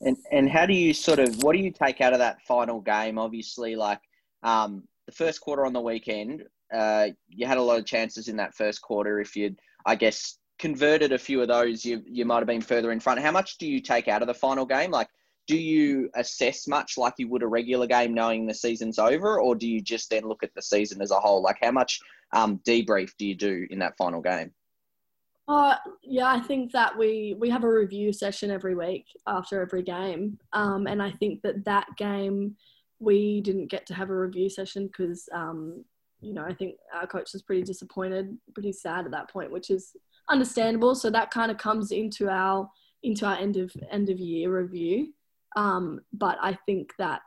And, 0.01 0.17
and 0.31 0.49
how 0.49 0.65
do 0.65 0.73
you 0.73 0.93
sort 0.93 1.19
of, 1.19 1.43
what 1.43 1.53
do 1.53 1.59
you 1.59 1.71
take 1.71 1.99
out 1.99 2.13
of 2.13 2.19
that 2.19 2.41
final 2.43 2.79
game? 2.79 3.17
Obviously, 3.17 3.75
like, 3.75 3.99
um, 4.43 4.83
the 5.05 5.11
first 5.11 5.41
quarter 5.41 5.65
on 5.65 5.73
the 5.73 5.81
weekend, 5.81 6.43
uh, 6.73 7.07
you 7.27 7.45
had 7.45 7.57
a 7.57 7.61
lot 7.61 7.79
of 7.79 7.85
chances 7.85 8.27
in 8.27 8.37
that 8.37 8.55
first 8.55 8.81
quarter. 8.81 9.19
If 9.19 9.35
you'd, 9.35 9.59
I 9.85 9.95
guess, 9.95 10.37
converted 10.57 11.11
a 11.11 11.17
few 11.17 11.41
of 11.41 11.47
those, 11.47 11.85
you 11.85 12.03
you 12.05 12.25
might 12.25 12.39
have 12.39 12.47
been 12.47 12.61
further 12.61 12.91
in 12.91 12.99
front. 12.99 13.19
How 13.19 13.31
much 13.31 13.57
do 13.57 13.67
you 13.67 13.81
take 13.81 14.07
out 14.07 14.21
of 14.21 14.27
the 14.27 14.33
final 14.33 14.65
game? 14.65 14.91
Like, 14.91 15.09
do 15.47 15.57
you 15.57 16.09
assess 16.15 16.67
much 16.67 16.97
like 16.97 17.13
you 17.17 17.27
would 17.29 17.43
a 17.43 17.47
regular 17.47 17.87
game, 17.87 18.13
knowing 18.13 18.45
the 18.45 18.53
season's 18.53 18.97
over, 18.97 19.39
or 19.39 19.55
do 19.55 19.67
you 19.67 19.81
just 19.81 20.09
then 20.09 20.23
look 20.23 20.43
at 20.43 20.53
the 20.55 20.61
season 20.61 21.01
as 21.01 21.11
a 21.11 21.19
whole? 21.19 21.41
Like, 21.41 21.57
how 21.61 21.71
much 21.71 21.99
um, 22.33 22.59
debrief 22.67 23.11
do 23.17 23.27
you 23.27 23.35
do 23.35 23.67
in 23.69 23.79
that 23.79 23.97
final 23.97 24.21
game? 24.21 24.51
Uh, 25.47 25.75
yeah, 26.01 26.25
I 26.25 26.39
think 26.39 26.71
that 26.71 26.97
we 26.97 27.35
we 27.37 27.51
have 27.51 27.63
a 27.63 27.71
review 27.71 28.11
session 28.11 28.49
every 28.49 28.73
week 28.73 29.05
after 29.27 29.61
every 29.61 29.83
game, 29.83 30.39
um, 30.53 30.87
and 30.87 31.03
I 31.03 31.11
think 31.11 31.43
that 31.43 31.63
that 31.65 31.85
game 31.97 32.55
we 32.99 33.41
didn't 33.41 33.67
get 33.67 33.85
to 33.87 33.93
have 33.93 34.09
a 34.09 34.15
review 34.15 34.49
session 34.49 34.87
because, 34.87 35.27
um, 35.33 35.83
you 36.21 36.33
know, 36.33 36.43
I 36.43 36.53
think 36.53 36.75
our 36.93 37.07
coach 37.07 37.33
was 37.33 37.41
pretty 37.41 37.63
disappointed, 37.63 38.37
pretty 38.53 38.71
sad 38.71 39.05
at 39.05 39.11
that 39.11 39.29
point, 39.29 39.51
which 39.51 39.69
is 39.69 39.95
understandable. 40.29 40.95
So 40.95 41.09
that 41.09 41.31
kind 41.31 41.51
of 41.51 41.57
comes 41.57 41.91
into 41.91 42.29
our 42.29 42.69
into 43.03 43.25
our 43.25 43.37
end 43.37 43.57
of 43.57 43.71
end 43.91 44.09
of 44.09 44.19
year 44.19 44.57
review. 44.57 45.13
Um, 45.55 46.01
but 46.13 46.37
I 46.41 46.57
think 46.65 46.91
that 46.97 47.21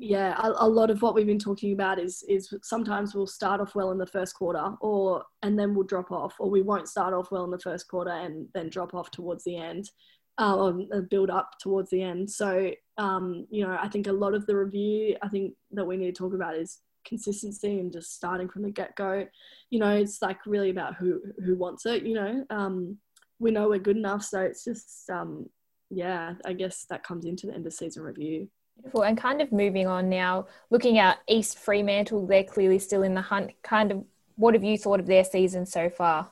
yeah, 0.00 0.36
a, 0.40 0.64
a, 0.64 0.68
lot 0.68 0.90
of 0.90 1.02
what 1.02 1.14
we've 1.14 1.26
been 1.26 1.40
talking 1.40 1.72
about 1.72 1.98
is 1.98 2.22
is 2.28 2.54
sometimes 2.62 3.14
we'll 3.14 3.26
start 3.26 3.60
off 3.60 3.74
well 3.74 3.90
in 3.90 3.98
the 3.98 4.06
first 4.06 4.34
quarter, 4.34 4.74
or 4.80 5.24
and 5.42 5.58
then 5.58 5.74
we'll 5.74 5.86
drop 5.86 6.12
off, 6.12 6.36
or 6.38 6.48
we 6.48 6.62
won't 6.62 6.88
start 6.88 7.12
off 7.12 7.32
well 7.32 7.44
in 7.44 7.50
the 7.50 7.58
first 7.58 7.88
quarter 7.88 8.10
and 8.10 8.46
then 8.54 8.68
drop 8.68 8.94
off 8.94 9.10
towards 9.10 9.42
the 9.44 9.56
end 9.56 9.90
um, 10.38 10.88
build 11.10 11.30
up 11.30 11.58
towards 11.60 11.90
the 11.90 12.02
end. 12.02 12.30
So, 12.30 12.70
um, 12.96 13.46
you 13.50 13.66
know, 13.66 13.76
I 13.80 13.88
think 13.88 14.06
a 14.06 14.12
lot 14.12 14.34
of 14.34 14.46
the 14.46 14.56
review, 14.56 15.16
I 15.20 15.28
think 15.28 15.54
that 15.72 15.84
we 15.84 15.96
need 15.96 16.14
to 16.14 16.18
talk 16.18 16.32
about 16.32 16.56
is 16.56 16.78
consistency 17.04 17.80
and 17.80 17.92
just 17.92 18.14
starting 18.14 18.48
from 18.48 18.62
the 18.62 18.70
get 18.70 18.94
go. 18.96 19.26
You 19.70 19.80
know, 19.80 19.94
it's 19.96 20.22
like 20.22 20.46
really 20.46 20.70
about 20.70 20.94
who 20.94 21.20
who 21.44 21.56
wants 21.56 21.86
it. 21.86 22.04
You 22.04 22.14
know, 22.14 22.44
um, 22.50 22.98
we 23.38 23.50
know 23.50 23.68
we're 23.68 23.78
good 23.78 23.96
enough, 23.96 24.22
so 24.22 24.40
it's 24.40 24.64
just 24.64 25.10
um, 25.10 25.48
yeah. 25.90 26.34
I 26.44 26.52
guess 26.52 26.86
that 26.90 27.02
comes 27.02 27.24
into 27.24 27.46
the 27.46 27.54
end 27.54 27.66
of 27.66 27.72
season 27.72 28.02
review. 28.02 28.48
Beautiful. 28.76 29.02
And 29.02 29.18
kind 29.18 29.42
of 29.42 29.50
moving 29.50 29.88
on 29.88 30.08
now, 30.08 30.46
looking 30.70 30.98
at 30.98 31.18
East 31.28 31.58
Fremantle, 31.58 32.26
they're 32.28 32.44
clearly 32.44 32.78
still 32.78 33.02
in 33.02 33.14
the 33.14 33.22
hunt. 33.22 33.50
Kind 33.62 33.90
of, 33.90 34.04
what 34.36 34.54
have 34.54 34.62
you 34.62 34.78
thought 34.78 35.00
of 35.00 35.06
their 35.06 35.24
season 35.24 35.66
so 35.66 35.90
far? 35.90 36.30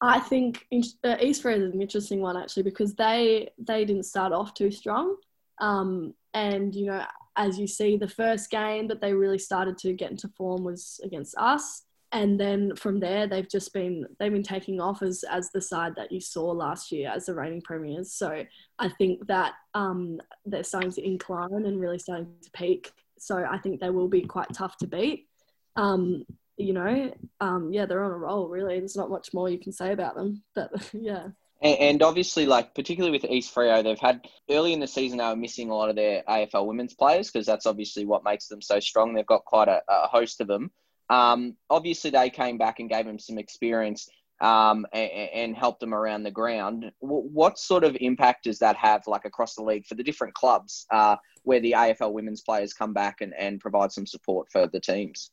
I 0.00 0.20
think 0.20 0.66
uh, 1.04 1.16
East 1.20 1.42
Freo 1.42 1.56
is 1.56 1.74
an 1.74 1.82
interesting 1.82 2.20
one 2.20 2.36
actually 2.36 2.62
because 2.62 2.94
they 2.94 3.50
they 3.58 3.84
didn't 3.84 4.04
start 4.04 4.32
off 4.32 4.54
too 4.54 4.70
strong, 4.70 5.16
um, 5.60 6.14
and 6.34 6.74
you 6.74 6.86
know 6.86 7.04
as 7.36 7.58
you 7.58 7.66
see 7.66 7.96
the 7.96 8.08
first 8.08 8.50
game 8.50 8.88
that 8.88 9.00
they 9.00 9.12
really 9.12 9.38
started 9.38 9.78
to 9.78 9.92
get 9.92 10.10
into 10.10 10.28
form 10.28 10.64
was 10.64 11.00
against 11.02 11.34
us, 11.36 11.82
and 12.12 12.38
then 12.38 12.76
from 12.76 13.00
there 13.00 13.26
they've 13.26 13.48
just 13.48 13.72
been 13.72 14.06
they've 14.18 14.32
been 14.32 14.42
taking 14.42 14.80
off 14.80 15.02
as 15.02 15.24
as 15.28 15.50
the 15.50 15.60
side 15.60 15.94
that 15.96 16.12
you 16.12 16.20
saw 16.20 16.50
last 16.50 16.92
year 16.92 17.10
as 17.14 17.26
the 17.26 17.34
reigning 17.34 17.62
premiers. 17.62 18.12
So 18.12 18.44
I 18.78 18.88
think 18.88 19.26
that 19.26 19.54
um, 19.74 20.20
they're 20.46 20.62
starting 20.62 20.92
to 20.92 21.04
incline 21.04 21.66
and 21.66 21.80
really 21.80 21.98
starting 21.98 22.28
to 22.42 22.50
peak. 22.52 22.92
So 23.18 23.44
I 23.44 23.58
think 23.58 23.80
they 23.80 23.90
will 23.90 24.08
be 24.08 24.22
quite 24.22 24.52
tough 24.54 24.76
to 24.78 24.86
beat. 24.86 25.26
Um, 25.74 26.24
you 26.58 26.72
know, 26.72 27.12
um, 27.40 27.72
yeah, 27.72 27.86
they're 27.86 28.04
on 28.04 28.10
a 28.10 28.18
roll. 28.18 28.48
Really, 28.48 28.78
there's 28.78 28.96
not 28.96 29.10
much 29.10 29.32
more 29.32 29.48
you 29.48 29.58
can 29.58 29.72
say 29.72 29.92
about 29.92 30.16
them. 30.16 30.42
But 30.54 30.70
yeah. 30.92 31.28
And, 31.60 32.02
obviously, 32.02 32.46
like 32.46 32.74
particularly 32.74 33.18
with 33.18 33.28
East 33.28 33.52
Freo, 33.52 33.82
they've 33.82 33.98
had 33.98 34.28
early 34.48 34.72
in 34.72 34.78
the 34.78 34.86
season 34.86 35.18
they 35.18 35.24
were 35.24 35.34
missing 35.34 35.70
a 35.70 35.74
lot 35.74 35.90
of 35.90 35.96
their 35.96 36.22
AFL 36.28 36.66
women's 36.66 36.94
players 36.94 37.30
because 37.30 37.46
that's 37.46 37.66
obviously 37.66 38.04
what 38.04 38.22
makes 38.22 38.46
them 38.46 38.62
so 38.62 38.78
strong. 38.78 39.12
They've 39.12 39.26
got 39.26 39.44
quite 39.44 39.66
a, 39.66 39.82
a 39.88 40.06
host 40.06 40.40
of 40.40 40.46
them. 40.46 40.70
Um, 41.10 41.56
obviously, 41.68 42.10
they 42.10 42.30
came 42.30 42.58
back 42.58 42.78
and 42.78 42.88
gave 42.88 43.06
them 43.06 43.18
some 43.18 43.38
experience 43.38 44.08
um, 44.40 44.86
and, 44.92 45.10
and 45.10 45.56
helped 45.56 45.80
them 45.80 45.94
around 45.94 46.22
the 46.22 46.30
ground. 46.30 46.92
What 47.00 47.58
sort 47.58 47.82
of 47.82 47.96
impact 48.00 48.44
does 48.44 48.60
that 48.60 48.76
have, 48.76 49.08
like 49.08 49.24
across 49.24 49.56
the 49.56 49.64
league, 49.64 49.86
for 49.86 49.96
the 49.96 50.04
different 50.04 50.34
clubs 50.34 50.86
uh, 50.92 51.16
where 51.42 51.60
the 51.60 51.72
AFL 51.72 52.12
women's 52.12 52.42
players 52.42 52.72
come 52.72 52.92
back 52.92 53.20
and, 53.20 53.34
and 53.34 53.60
provide 53.60 53.90
some 53.90 54.06
support 54.06 54.48
for 54.52 54.68
the 54.68 54.80
teams? 54.80 55.32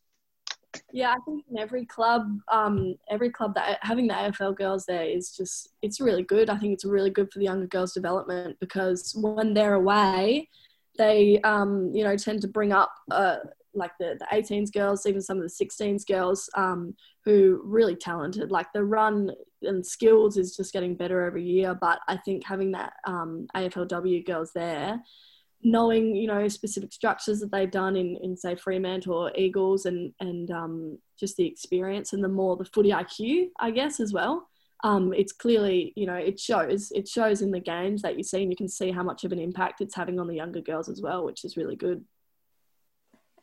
Yeah, 0.91 1.11
I 1.11 1.17
think 1.25 1.45
in 1.49 1.57
every 1.57 1.85
club, 1.85 2.39
um, 2.51 2.95
every 3.09 3.29
club 3.29 3.55
that 3.55 3.79
having 3.81 4.07
the 4.07 4.13
AFL 4.13 4.55
girls 4.55 4.85
there 4.85 5.03
is 5.03 5.35
just 5.35 5.69
it's 5.81 5.99
really 5.99 6.23
good. 6.23 6.49
I 6.49 6.57
think 6.57 6.73
it's 6.73 6.85
really 6.85 7.09
good 7.09 7.31
for 7.31 7.39
the 7.39 7.45
younger 7.45 7.67
girls' 7.67 7.93
development 7.93 8.57
because 8.59 9.13
when 9.15 9.53
they're 9.53 9.75
away, 9.75 10.49
they 10.97 11.39
um, 11.41 11.91
you 11.93 12.03
know 12.03 12.15
tend 12.17 12.41
to 12.41 12.47
bring 12.47 12.71
up 12.71 12.91
uh, 13.11 13.37
like 13.73 13.91
the, 13.99 14.17
the 14.19 14.27
18s 14.35 14.71
girls, 14.71 15.05
even 15.05 15.21
some 15.21 15.37
of 15.37 15.43
the 15.43 15.65
16s 15.65 16.05
girls 16.07 16.49
um, 16.55 16.95
who 17.23 17.61
really 17.63 17.95
talented. 17.95 18.51
Like 18.51 18.67
the 18.73 18.83
run 18.83 19.31
and 19.61 19.85
skills 19.85 20.37
is 20.37 20.55
just 20.55 20.73
getting 20.73 20.95
better 20.95 21.23
every 21.23 21.43
year. 21.43 21.77
But 21.79 21.99
I 22.07 22.17
think 22.17 22.45
having 22.45 22.71
that 22.71 22.93
um, 23.05 23.47
AFLW 23.55 24.25
girls 24.25 24.51
there 24.53 25.01
knowing 25.63 26.15
you 26.15 26.27
know 26.27 26.47
specific 26.47 26.93
structures 26.93 27.39
that 27.39 27.51
they've 27.51 27.71
done 27.71 27.95
in, 27.95 28.17
in 28.21 28.37
say 28.37 28.55
Fremantle 28.55 29.15
or 29.15 29.31
Eagles 29.35 29.85
and 29.85 30.13
and 30.19 30.51
um, 30.51 30.97
just 31.19 31.37
the 31.37 31.47
experience 31.47 32.13
and 32.13 32.23
the 32.23 32.29
more 32.29 32.55
the 32.55 32.65
footy 32.65 32.89
IQ 32.89 33.49
I 33.59 33.71
guess 33.71 33.99
as 33.99 34.13
well. 34.13 34.47
Um, 34.83 35.13
it's 35.13 35.31
clearly 35.31 35.93
you 35.95 36.05
know 36.05 36.15
it 36.15 36.39
shows 36.39 36.91
it 36.91 37.07
shows 37.07 37.41
in 37.41 37.51
the 37.51 37.59
games 37.59 38.01
that 38.01 38.17
you 38.17 38.23
see 38.23 38.43
and 38.43 38.51
you 38.51 38.57
can 38.57 38.69
see 38.69 38.91
how 38.91 39.03
much 39.03 39.23
of 39.23 39.31
an 39.31 39.39
impact 39.39 39.81
it's 39.81 39.95
having 39.95 40.19
on 40.19 40.27
the 40.27 40.35
younger 40.35 40.61
girls 40.61 40.89
as 40.89 41.01
well, 41.01 41.25
which 41.25 41.43
is 41.43 41.57
really 41.57 41.75
good. 41.75 42.03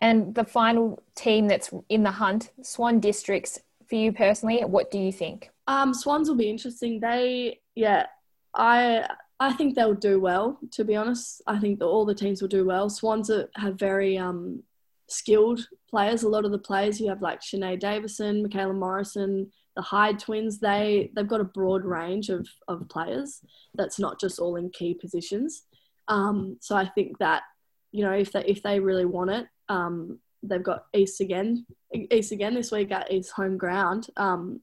And 0.02 0.34
the 0.34 0.44
final 0.44 1.00
team 1.14 1.46
that's 1.46 1.72
in 1.88 2.02
the 2.02 2.10
hunt, 2.10 2.50
Swan 2.62 2.98
Districts. 2.98 3.60
For 3.88 3.94
you 3.94 4.12
personally, 4.12 4.60
what 4.64 4.90
do 4.90 4.98
you 4.98 5.12
think? 5.12 5.50
Um, 5.68 5.94
Swans 5.94 6.28
will 6.28 6.36
be 6.36 6.50
interesting. 6.50 6.98
They, 6.98 7.60
yeah, 7.76 8.06
I 8.54 9.06
I 9.42 9.52
think 9.52 9.74
they'll 9.74 9.94
do 9.94 10.20
well. 10.20 10.58
To 10.72 10.84
be 10.84 10.94
honest, 10.94 11.42
I 11.46 11.58
think 11.58 11.80
that 11.80 11.86
all 11.86 12.06
the 12.06 12.14
teams 12.14 12.40
will 12.40 12.48
do 12.48 12.64
well. 12.64 12.88
Swans 12.88 13.28
are, 13.28 13.48
have 13.56 13.78
very 13.78 14.16
um, 14.16 14.62
skilled 15.08 15.66
players. 15.90 16.22
A 16.22 16.28
lot 16.28 16.44
of 16.44 16.52
the 16.52 16.58
players 16.58 17.00
you 17.00 17.08
have 17.08 17.22
like 17.22 17.40
Shanae 17.40 17.78
Davison, 17.78 18.46
Mikayla 18.46 18.74
Morrison, 18.74 19.50
the 19.74 19.82
Hyde 19.82 20.20
twins. 20.20 20.60
They 20.60 21.10
they've 21.14 21.26
got 21.26 21.40
a 21.40 21.44
broad 21.44 21.84
range 21.84 22.28
of 22.28 22.46
of 22.68 22.88
players. 22.88 23.40
That's 23.74 23.98
not 23.98 24.20
just 24.20 24.38
all 24.38 24.56
in 24.56 24.70
key 24.70 24.94
positions. 24.94 25.64
Um, 26.06 26.58
so 26.60 26.76
I 26.76 26.86
think 26.86 27.18
that 27.18 27.42
you 27.90 28.04
know 28.04 28.12
if 28.12 28.30
they 28.30 28.44
if 28.44 28.62
they 28.62 28.78
really 28.78 29.06
want 29.06 29.30
it, 29.30 29.46
um, 29.68 30.20
they've 30.44 30.62
got 30.62 30.86
East 30.94 31.20
again 31.20 31.66
East 31.92 32.30
again 32.30 32.54
this 32.54 32.70
week 32.70 32.92
at 32.92 33.12
East 33.12 33.32
home 33.32 33.58
ground 33.58 34.06
um, 34.16 34.60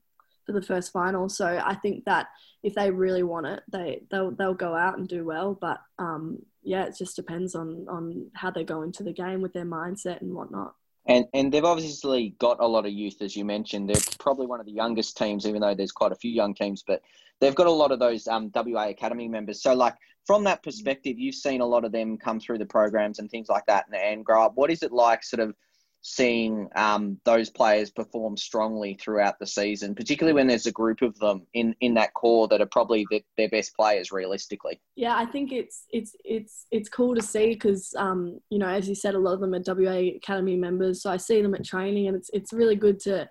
for 0.50 0.60
the 0.60 0.65
first 0.65 0.91
final. 0.91 1.29
So 1.29 1.62
I 1.63 1.75
think 1.75 2.06
that 2.06 2.29
if 2.63 2.74
they 2.74 2.89
really 2.89 3.22
want 3.22 3.46
it, 3.46 3.62
they 3.72 4.01
they'll 4.10 4.32
they'll 4.32 4.56
go 4.56 4.75
out 4.75 4.98
and 4.98 5.08
do 5.08 5.24
well. 5.24 5.53
But 5.53 5.79
um, 6.00 6.39
yeah, 6.63 6.86
it 6.86 6.96
just 6.98 7.15
depends 7.15 7.53
on 7.53 7.86
on 7.88 8.32
how 8.34 8.50
they 8.50 8.63
go 8.63 8.82
into 8.82 9.03
the 9.03 9.13
game 9.13 9.41
with 9.41 9.53
their 9.53 9.65
mindset 9.65 10.22
and 10.22 10.34
whatnot. 10.34 10.74
And 11.06 11.25
and 11.36 11.51
they've 11.51 11.63
obviously 11.63 12.36
got 12.39 12.58
a 12.60 12.68
lot 12.68 12.88
of 12.88 12.91
youth, 12.91 13.22
as 13.22 13.36
you 13.36 13.46
mentioned. 13.46 13.89
They're 13.89 14.01
probably 14.20 14.48
one 14.48 14.60
of 14.60 14.65
the 14.65 14.72
youngest 14.72 15.18
teams, 15.18 15.46
even 15.46 15.62
though 15.62 15.75
there's 15.75 15.91
quite 15.91 16.12
a 16.12 16.15
few 16.15 16.32
young 16.32 16.56
teams. 16.56 16.84
But 16.86 17.03
they've 17.39 17.53
got 17.53 17.68
a 17.68 17.72
lot 17.72 17.91
of 17.91 18.00
those 18.00 18.27
um, 18.27 18.51
WA 18.53 18.88
Academy 18.88 19.27
members. 19.27 19.62
So, 19.62 19.75
like 19.75 19.94
from 20.25 20.44
that 20.46 20.63
perspective, 20.63 21.20
you've 21.20 21.36
seen 21.36 21.62
a 21.62 21.65
lot 21.65 21.86
of 21.86 21.91
them 21.91 22.18
come 22.18 22.39
through 22.39 22.58
the 22.58 22.65
programs 22.65 23.20
and 23.20 23.29
things 23.29 23.50
like 23.50 23.68
that 23.68 23.86
and, 23.91 24.01
and 24.01 24.25
grow 24.25 24.46
up. 24.46 24.53
What 24.56 24.72
is 24.72 24.82
it 24.82 24.91
like, 24.91 25.24
sort 25.24 25.41
of? 25.41 25.53
Seeing 26.01 26.70
um, 26.75 27.20
those 27.25 27.50
players 27.50 27.89
perform 27.89 28.38
strongly 28.38 28.98
throughout 29.01 29.38
the 29.39 29.46
season, 29.46 29.94
particularly 29.94 30.34
when 30.34 30.48
there's 30.48 30.65
a 30.65 30.72
group 30.72 31.01
of 31.01 31.18
them 31.20 31.46
in, 31.53 31.75
in 31.82 31.94
that 31.96 32.13
core 32.13 32.48
that 32.48 32.62
are 32.62 32.65
probably 32.68 33.06
the, 33.12 33.24
their 33.38 33.50
best 33.50 33.75
players 33.75 34.12
realistically. 34.12 34.79
Yeah, 34.96 35.15
I 35.15 35.25
think 35.25 35.51
it's 35.51 35.86
it's 35.91 36.15
it's 36.24 36.65
it's 36.72 36.89
cool 36.89 37.15
to 37.15 37.22
see 37.22 37.50
because 37.50 37.94
um, 37.98 38.39
you 38.50 38.60
know 38.60 38.70
as 38.70 38.88
you 38.88 38.96
said, 38.96 39.15
a 39.15 39.20
lot 39.20 39.34
of 39.34 39.41
them 39.41 39.53
are 39.53 39.62
WA 39.65 40.15
Academy 40.15 40.56
members, 40.56 41.01
so 41.01 41.12
I 41.12 41.18
see 41.18 41.41
them 41.41 41.53
at 41.53 41.65
training, 41.65 42.08
and 42.08 42.15
it's 42.15 42.29
it's 42.34 42.53
really 42.53 42.75
good 42.75 43.00
to 43.01 43.29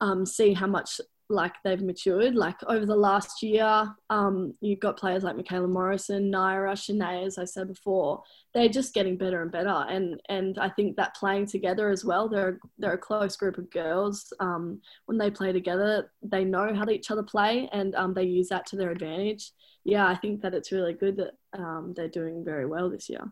um, 0.00 0.24
see 0.24 0.52
how 0.52 0.66
much 0.66 1.00
like 1.28 1.54
they've 1.64 1.82
matured. 1.82 2.34
Like 2.34 2.56
over 2.66 2.86
the 2.86 2.96
last 2.96 3.42
year, 3.42 3.88
um, 4.10 4.54
you've 4.60 4.80
got 4.80 4.98
players 4.98 5.22
like 5.22 5.36
Mikayla 5.36 5.68
Morrison, 5.68 6.30
Naira, 6.30 6.72
Shanae, 6.72 7.26
as 7.26 7.38
I 7.38 7.44
said 7.44 7.68
before. 7.68 8.22
They're 8.54 8.68
just 8.68 8.94
getting 8.94 9.16
better 9.16 9.42
and 9.42 9.50
better, 9.50 9.84
and 9.88 10.20
and 10.28 10.58
I 10.58 10.68
think 10.68 10.96
that 10.96 11.16
playing 11.16 11.46
together 11.46 11.90
as 11.90 12.04
well. 12.04 12.28
They're 12.28 12.58
they're 12.78 12.94
a 12.94 12.98
close 12.98 13.36
group 13.36 13.58
of 13.58 13.70
girls. 13.70 14.32
Um, 14.40 14.80
when 15.06 15.18
they 15.18 15.30
play 15.30 15.52
together, 15.52 16.12
they 16.22 16.44
know 16.44 16.74
how 16.74 16.84
to 16.84 16.92
each 16.92 17.10
other 17.10 17.22
play, 17.22 17.68
and 17.72 17.94
um, 17.94 18.14
they 18.14 18.24
use 18.24 18.48
that 18.48 18.66
to 18.66 18.76
their 18.76 18.90
advantage. 18.90 19.52
Yeah, 19.84 20.06
I 20.06 20.16
think 20.16 20.42
that 20.42 20.54
it's 20.54 20.72
really 20.72 20.94
good 20.94 21.16
that 21.18 21.34
um, 21.56 21.92
they're 21.94 22.08
doing 22.08 22.44
very 22.44 22.66
well 22.66 22.90
this 22.90 23.08
year. 23.08 23.24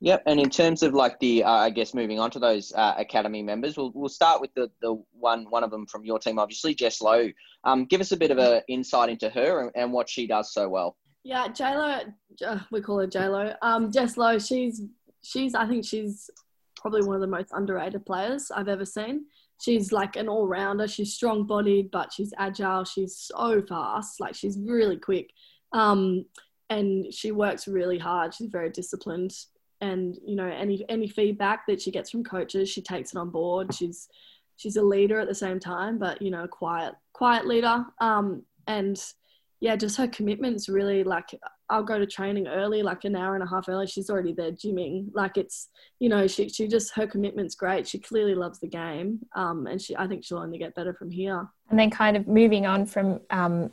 Yep, 0.00 0.24
and 0.26 0.38
in 0.38 0.50
terms 0.50 0.82
of 0.82 0.92
like 0.92 1.18
the, 1.20 1.42
uh, 1.42 1.50
I 1.50 1.70
guess 1.70 1.94
moving 1.94 2.20
on 2.20 2.30
to 2.32 2.38
those 2.38 2.72
uh, 2.74 2.94
academy 2.98 3.42
members, 3.42 3.78
we'll 3.78 3.92
we'll 3.94 4.10
start 4.10 4.42
with 4.42 4.52
the 4.54 4.70
the 4.82 5.02
one 5.12 5.46
one 5.48 5.64
of 5.64 5.70
them 5.70 5.86
from 5.86 6.04
your 6.04 6.18
team, 6.18 6.38
obviously 6.38 6.74
Jess 6.74 7.00
Lowe. 7.00 7.30
Um, 7.64 7.86
give 7.86 8.02
us 8.02 8.12
a 8.12 8.16
bit 8.16 8.30
of 8.30 8.36
an 8.36 8.60
insight 8.68 9.08
into 9.08 9.30
her 9.30 9.62
and, 9.62 9.70
and 9.74 9.92
what 9.92 10.08
she 10.08 10.26
does 10.26 10.52
so 10.52 10.68
well. 10.68 10.96
Yeah, 11.24 11.48
JLo, 11.48 12.12
uh, 12.46 12.58
we 12.70 12.82
call 12.82 13.00
her 13.00 13.06
JLo. 13.06 13.56
Um, 13.62 13.90
Jess 13.90 14.18
Lowe, 14.18 14.38
she's 14.38 14.82
she's 15.22 15.54
I 15.54 15.66
think 15.66 15.86
she's 15.86 16.28
probably 16.76 17.02
one 17.02 17.14
of 17.14 17.22
the 17.22 17.26
most 17.26 17.48
underrated 17.52 18.04
players 18.04 18.50
I've 18.50 18.68
ever 18.68 18.84
seen. 18.84 19.24
She's 19.62 19.92
like 19.92 20.16
an 20.16 20.28
all 20.28 20.46
rounder. 20.46 20.86
She's 20.86 21.14
strong 21.14 21.46
bodied, 21.46 21.90
but 21.90 22.12
she's 22.12 22.34
agile. 22.36 22.84
She's 22.84 23.16
so 23.16 23.62
fast. 23.66 24.20
Like 24.20 24.34
she's 24.34 24.58
really 24.58 24.98
quick. 24.98 25.30
Um, 25.72 26.26
and 26.68 27.12
she 27.14 27.32
works 27.32 27.66
really 27.66 27.98
hard. 27.98 28.34
She's 28.34 28.50
very 28.50 28.68
disciplined 28.70 29.32
and 29.80 30.16
you 30.24 30.36
know 30.36 30.46
any 30.46 30.84
any 30.88 31.08
feedback 31.08 31.66
that 31.66 31.80
she 31.80 31.90
gets 31.90 32.10
from 32.10 32.24
coaches 32.24 32.68
she 32.68 32.82
takes 32.82 33.12
it 33.12 33.18
on 33.18 33.30
board. 33.30 33.72
She's 33.74 34.08
she's 34.56 34.76
a 34.76 34.82
leader 34.82 35.20
at 35.20 35.28
the 35.28 35.34
same 35.34 35.60
time 35.60 35.98
but 35.98 36.20
you 36.22 36.30
know 36.30 36.44
a 36.44 36.48
quiet 36.48 36.94
quiet 37.12 37.46
leader. 37.46 37.84
Um 38.00 38.42
and 38.66 39.00
yeah 39.60 39.76
just 39.76 39.96
her 39.96 40.08
commitment's 40.08 40.68
really 40.68 41.02
like 41.02 41.30
i'll 41.70 41.82
go 41.82 41.98
to 41.98 42.06
training 42.06 42.46
early 42.46 42.82
like 42.82 43.04
an 43.04 43.16
hour 43.16 43.34
and 43.34 43.44
a 43.44 43.48
half 43.48 43.68
early. 43.68 43.86
She's 43.86 44.10
already 44.10 44.32
there 44.32 44.52
gymming. 44.52 45.08
Like 45.14 45.36
it's 45.36 45.68
you 45.98 46.08
know 46.08 46.26
she, 46.26 46.48
she 46.48 46.68
just 46.68 46.94
her 46.94 47.06
commitment's 47.06 47.54
great. 47.54 47.86
She 47.86 47.98
clearly 47.98 48.34
loves 48.34 48.60
the 48.60 48.68
game 48.68 49.20
um 49.34 49.66
and 49.66 49.80
she 49.80 49.96
i 49.96 50.06
think 50.06 50.24
she'll 50.24 50.38
only 50.38 50.58
get 50.58 50.74
better 50.74 50.94
from 50.94 51.10
here. 51.10 51.48
And 51.70 51.78
then 51.78 51.90
kind 51.90 52.16
of 52.16 52.26
moving 52.26 52.66
on 52.66 52.86
from 52.86 53.20
um 53.30 53.70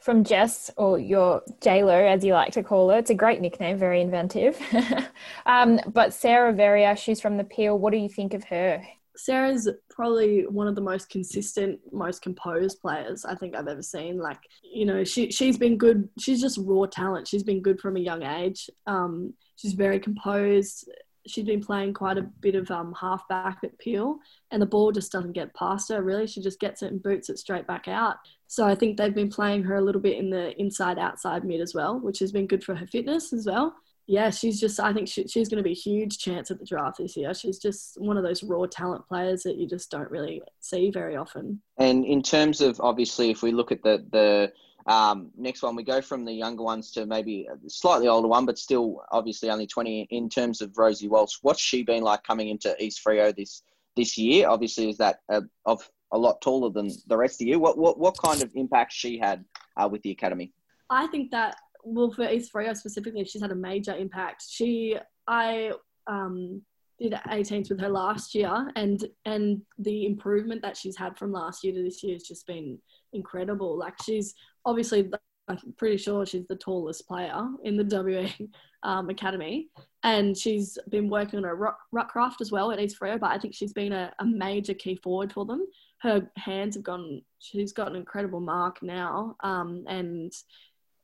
from 0.00 0.24
Jess, 0.24 0.70
or 0.76 0.98
your 0.98 1.42
JLo, 1.60 2.10
as 2.10 2.24
you 2.24 2.32
like 2.32 2.52
to 2.54 2.62
call 2.62 2.90
her. 2.90 2.98
It's 2.98 3.10
a 3.10 3.14
great 3.14 3.40
nickname, 3.40 3.78
very 3.78 4.00
inventive. 4.00 4.58
um, 5.46 5.80
but 5.92 6.12
Sarah 6.12 6.52
Verrier, 6.52 6.96
she's 6.96 7.20
from 7.20 7.36
the 7.36 7.44
Peel. 7.44 7.78
What 7.78 7.92
do 7.92 7.98
you 7.98 8.08
think 8.08 8.34
of 8.34 8.44
her? 8.44 8.82
Sarah's 9.16 9.68
probably 9.90 10.46
one 10.46 10.66
of 10.66 10.74
the 10.74 10.80
most 10.80 11.10
consistent, 11.10 11.78
most 11.92 12.22
composed 12.22 12.80
players 12.80 13.26
I 13.26 13.34
think 13.34 13.54
I've 13.54 13.68
ever 13.68 13.82
seen. 13.82 14.18
Like, 14.18 14.38
you 14.62 14.86
know, 14.86 15.04
she 15.04 15.30
she's 15.30 15.58
been 15.58 15.76
good. 15.76 16.08
She's 16.18 16.40
just 16.40 16.58
raw 16.62 16.86
talent. 16.86 17.28
She's 17.28 17.42
been 17.42 17.60
good 17.60 17.80
from 17.80 17.96
a 17.96 18.00
young 18.00 18.22
age. 18.22 18.70
Um, 18.86 19.34
she's 19.56 19.74
very 19.74 20.00
composed 20.00 20.88
she'd 21.26 21.46
been 21.46 21.62
playing 21.62 21.94
quite 21.94 22.18
a 22.18 22.22
bit 22.22 22.54
of 22.54 22.70
um, 22.70 22.94
halfback 22.98 23.58
at 23.62 23.78
Peel, 23.78 24.18
and 24.50 24.60
the 24.60 24.66
ball 24.66 24.92
just 24.92 25.12
doesn't 25.12 25.32
get 25.32 25.54
past 25.54 25.88
her. 25.90 26.02
Really, 26.02 26.26
she 26.26 26.42
just 26.42 26.60
gets 26.60 26.82
it 26.82 26.92
and 26.92 27.02
boots 27.02 27.28
it 27.28 27.38
straight 27.38 27.66
back 27.66 27.88
out. 27.88 28.16
So 28.50 28.66
I 28.66 28.74
think 28.74 28.96
they've 28.96 29.14
been 29.14 29.30
playing 29.30 29.62
her 29.62 29.76
a 29.76 29.80
little 29.80 30.00
bit 30.00 30.18
in 30.18 30.28
the 30.28 30.60
inside 30.60 30.98
outside 30.98 31.44
mid 31.44 31.60
as 31.60 31.72
well, 31.72 32.00
which 32.00 32.18
has 32.18 32.32
been 32.32 32.48
good 32.48 32.64
for 32.64 32.74
her 32.74 32.86
fitness 32.88 33.32
as 33.32 33.46
well. 33.46 33.76
Yeah, 34.08 34.30
she's 34.30 34.58
just. 34.58 34.80
I 34.80 34.92
think 34.92 35.06
she, 35.06 35.28
she's 35.28 35.48
going 35.48 35.58
to 35.58 35.62
be 35.62 35.70
a 35.70 35.74
huge 35.74 36.18
chance 36.18 36.50
at 36.50 36.58
the 36.58 36.66
draft 36.66 36.98
this 36.98 37.16
year. 37.16 37.32
She's 37.32 37.60
just 37.60 37.94
one 38.00 38.16
of 38.16 38.24
those 38.24 38.42
raw 38.42 38.66
talent 38.66 39.06
players 39.06 39.44
that 39.44 39.56
you 39.56 39.68
just 39.68 39.88
don't 39.88 40.10
really 40.10 40.42
see 40.58 40.90
very 40.90 41.14
often. 41.14 41.62
And 41.78 42.04
in 42.04 42.24
terms 42.24 42.60
of 42.60 42.80
obviously, 42.80 43.30
if 43.30 43.40
we 43.40 43.52
look 43.52 43.70
at 43.70 43.84
the 43.84 44.04
the 44.10 44.52
um, 44.92 45.30
next 45.38 45.62
one, 45.62 45.76
we 45.76 45.84
go 45.84 46.00
from 46.00 46.24
the 46.24 46.32
younger 46.32 46.64
ones 46.64 46.90
to 46.92 47.06
maybe 47.06 47.46
a 47.46 47.70
slightly 47.70 48.08
older 48.08 48.26
one, 48.26 48.46
but 48.46 48.58
still 48.58 49.04
obviously 49.12 49.48
only 49.48 49.68
20 49.68 50.08
in 50.10 50.28
terms 50.28 50.60
of 50.60 50.76
Rosie 50.76 51.06
Walsh. 51.06 51.36
What's 51.42 51.60
she 51.60 51.84
been 51.84 52.02
like 52.02 52.24
coming 52.24 52.48
into 52.48 52.74
East 52.82 53.00
Freo 53.06 53.32
this 53.32 53.62
this 53.94 54.18
year? 54.18 54.48
Obviously, 54.48 54.90
is 54.90 54.96
that 54.96 55.20
uh, 55.28 55.42
of 55.66 55.88
a 56.12 56.18
lot 56.18 56.40
taller 56.40 56.70
than 56.70 56.90
the 57.06 57.16
rest 57.16 57.40
of 57.40 57.46
you. 57.46 57.58
What 57.58 57.78
what, 57.78 57.98
what 57.98 58.16
kind 58.18 58.42
of 58.42 58.50
impact 58.54 58.92
she 58.92 59.18
had 59.18 59.44
uh, 59.76 59.88
with 59.90 60.02
the 60.02 60.10
academy? 60.10 60.52
I 60.88 61.06
think 61.08 61.30
that 61.30 61.56
well 61.84 62.10
for 62.10 62.28
East 62.28 62.52
Freo 62.52 62.76
specifically, 62.76 63.24
she's 63.24 63.42
had 63.42 63.52
a 63.52 63.56
major 63.56 63.94
impact. 63.94 64.44
She 64.48 64.96
I 65.26 65.72
um, 66.06 66.62
did 66.98 67.12
18s 67.12 67.70
with 67.70 67.80
her 67.80 67.88
last 67.88 68.34
year, 68.34 68.70
and 68.76 69.04
and 69.24 69.62
the 69.78 70.06
improvement 70.06 70.62
that 70.62 70.76
she's 70.76 70.96
had 70.96 71.16
from 71.16 71.32
last 71.32 71.64
year 71.64 71.72
to 71.72 71.82
this 71.82 72.02
year 72.02 72.14
has 72.14 72.24
just 72.24 72.46
been 72.46 72.78
incredible. 73.12 73.78
Like 73.78 73.94
she's 74.02 74.34
obviously 74.64 75.10
I'm 75.48 75.74
pretty 75.76 75.96
sure 75.96 76.24
she's 76.26 76.46
the 76.46 76.56
tallest 76.56 77.06
player 77.08 77.44
in 77.64 77.76
the 77.76 77.84
WA 78.82 78.88
um, 78.88 79.08
academy, 79.10 79.68
and 80.02 80.36
she's 80.36 80.78
been 80.88 81.08
working 81.08 81.38
on 81.38 81.44
a 81.44 81.54
ruck, 81.54 81.78
ruckcraft 81.94 82.40
as 82.40 82.52
well 82.52 82.70
at 82.70 82.80
East 82.80 82.98
Freo. 83.00 83.18
But 83.18 83.30
I 83.30 83.38
think 83.38 83.54
she's 83.54 83.72
been 83.72 83.92
a, 83.92 84.12
a 84.18 84.24
major 84.24 84.74
key 84.74 84.96
forward 84.96 85.32
for 85.32 85.44
them. 85.44 85.66
Her 86.00 86.30
hands 86.36 86.76
have 86.76 86.84
gone. 86.84 87.22
She's 87.38 87.72
got 87.72 87.88
an 87.88 87.96
incredible 87.96 88.40
mark 88.40 88.82
now, 88.82 89.36
um, 89.40 89.84
and 89.86 90.32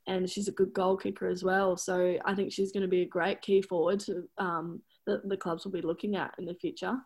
and 0.07 0.29
she's 0.29 0.47
a 0.47 0.53
good 0.53 0.73
goal 0.73 0.97
kicker 0.97 1.27
as 1.27 1.43
well. 1.43 1.77
So 1.77 2.17
I 2.25 2.33
think 2.33 2.51
she's 2.51 2.71
going 2.71 2.81
to 2.81 2.87
be 2.87 3.01
a 3.01 3.05
great 3.05 3.41
key 3.41 3.61
forward 3.61 3.99
to, 4.01 4.23
um, 4.37 4.81
that 5.05 5.27
the 5.27 5.35
clubs 5.35 5.65
will 5.65 5.73
be 5.73 5.81
looking 5.81 6.15
at 6.15 6.33
in 6.39 6.45
the 6.45 6.53
future. 6.53 6.97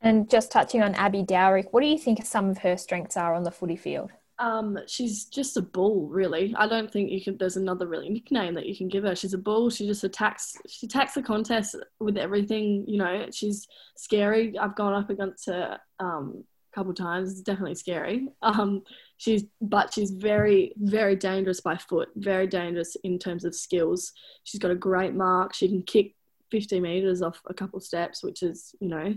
And 0.00 0.28
just 0.28 0.50
touching 0.50 0.82
on 0.82 0.94
Abby 0.96 1.22
Dowrick, 1.22 1.68
what 1.70 1.80
do 1.80 1.86
you 1.86 1.98
think 1.98 2.26
some 2.26 2.50
of 2.50 2.58
her 2.58 2.76
strengths 2.76 3.16
are 3.16 3.32
on 3.32 3.44
the 3.44 3.50
footy 3.50 3.76
field? 3.76 4.10
Um, 4.38 4.78
she's 4.88 5.26
just 5.26 5.56
a 5.56 5.62
bull, 5.62 6.08
really. 6.08 6.54
I 6.58 6.66
don't 6.66 6.92
think 6.92 7.10
you 7.10 7.22
can. 7.22 7.38
There's 7.38 7.56
another 7.56 7.86
really 7.86 8.08
nickname 8.08 8.54
that 8.54 8.66
you 8.66 8.76
can 8.76 8.88
give 8.88 9.04
her. 9.04 9.14
She's 9.14 9.32
a 9.32 9.38
bull. 9.38 9.70
She 9.70 9.86
just 9.86 10.02
attacks. 10.02 10.56
She 10.68 10.86
attacks 10.86 11.14
the 11.14 11.22
contest 11.22 11.76
with 12.00 12.16
everything. 12.16 12.84
You 12.88 12.98
know, 12.98 13.26
she's 13.32 13.68
scary. 13.96 14.58
I've 14.58 14.74
gone 14.74 14.92
up 14.92 15.08
against 15.08 15.46
her 15.46 15.78
um, 16.00 16.44
couple 16.74 16.92
times. 16.94 17.30
It's 17.30 17.40
definitely 17.40 17.74
scary. 17.74 18.28
Um, 18.42 18.82
she's 19.16 19.44
but 19.60 19.92
she's 19.92 20.10
very 20.10 20.72
very 20.76 21.16
dangerous 21.16 21.60
by 21.60 21.76
foot. 21.76 22.08
Very 22.16 22.46
dangerous 22.46 22.96
in 23.04 23.18
terms 23.18 23.44
of 23.44 23.54
skills. 23.54 24.12
She's 24.44 24.60
got 24.60 24.70
a 24.70 24.76
great 24.76 25.14
mark. 25.14 25.54
She 25.54 25.68
can 25.68 25.82
kick 25.82 26.14
50 26.50 26.80
meters 26.80 27.22
off 27.22 27.40
a 27.48 27.54
couple 27.54 27.80
steps, 27.80 28.22
which 28.22 28.42
is 28.42 28.74
you 28.80 28.88
know 28.88 29.14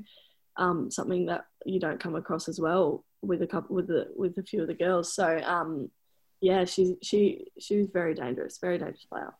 um, 0.57 0.89
something 0.91 1.25
that 1.27 1.45
you 1.65 1.79
don't 1.79 1.99
come 1.99 2.15
across 2.15 2.47
as 2.47 2.59
well 2.59 3.03
with 3.21 3.41
a 3.41 3.47
couple 3.47 3.75
with 3.75 3.87
the 3.87 4.07
with 4.15 4.37
a 4.37 4.43
few 4.43 4.61
of 4.61 4.67
the 4.67 4.73
girls. 4.73 5.13
So 5.13 5.39
um, 5.43 5.89
yeah, 6.41 6.65
she's 6.65 6.93
she 7.01 7.47
she's 7.59 7.87
very 7.91 8.13
dangerous, 8.13 8.59
very 8.59 8.77
dangerous 8.77 9.05
player. 9.05 9.33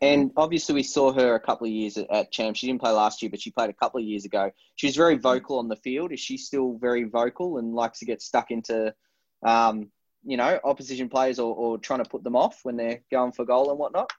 And 0.00 0.30
obviously, 0.36 0.74
we 0.74 0.82
saw 0.82 1.12
her 1.12 1.34
a 1.34 1.40
couple 1.40 1.66
of 1.66 1.72
years 1.72 1.98
at 1.98 2.32
Champ. 2.32 2.56
She 2.56 2.66
didn't 2.66 2.80
play 2.80 2.90
last 2.90 3.20
year, 3.22 3.30
but 3.30 3.40
she 3.40 3.50
played 3.50 3.70
a 3.70 3.74
couple 3.74 4.00
of 4.00 4.06
years 4.06 4.24
ago. 4.24 4.50
She 4.76 4.86
was 4.86 4.96
very 4.96 5.16
vocal 5.16 5.58
on 5.58 5.68
the 5.68 5.76
field. 5.76 6.12
Is 6.12 6.20
she 6.20 6.38
still 6.38 6.78
very 6.80 7.04
vocal 7.04 7.58
and 7.58 7.74
likes 7.74 7.98
to 7.98 8.06
get 8.06 8.22
stuck 8.22 8.50
into, 8.50 8.94
um, 9.44 9.90
you 10.24 10.38
know, 10.38 10.58
opposition 10.64 11.10
players 11.10 11.38
or, 11.38 11.54
or 11.54 11.78
trying 11.78 12.02
to 12.02 12.08
put 12.08 12.24
them 12.24 12.34
off 12.34 12.60
when 12.62 12.76
they're 12.76 13.02
going 13.10 13.32
for 13.32 13.44
goal 13.44 13.70
and 13.70 13.78
whatnot? 13.78 14.10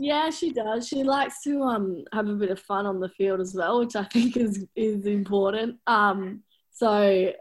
Yeah, 0.00 0.30
she 0.30 0.52
does. 0.52 0.86
She 0.86 1.02
likes 1.02 1.42
to 1.42 1.62
um 1.62 2.04
have 2.12 2.28
a 2.28 2.34
bit 2.34 2.50
of 2.50 2.60
fun 2.60 2.86
on 2.86 3.00
the 3.00 3.08
field 3.08 3.40
as 3.40 3.54
well, 3.54 3.80
which 3.80 3.96
I 3.96 4.04
think 4.04 4.36
is 4.36 4.64
is 4.76 5.06
important. 5.06 5.78
Um, 5.86 6.42
so 6.72 7.32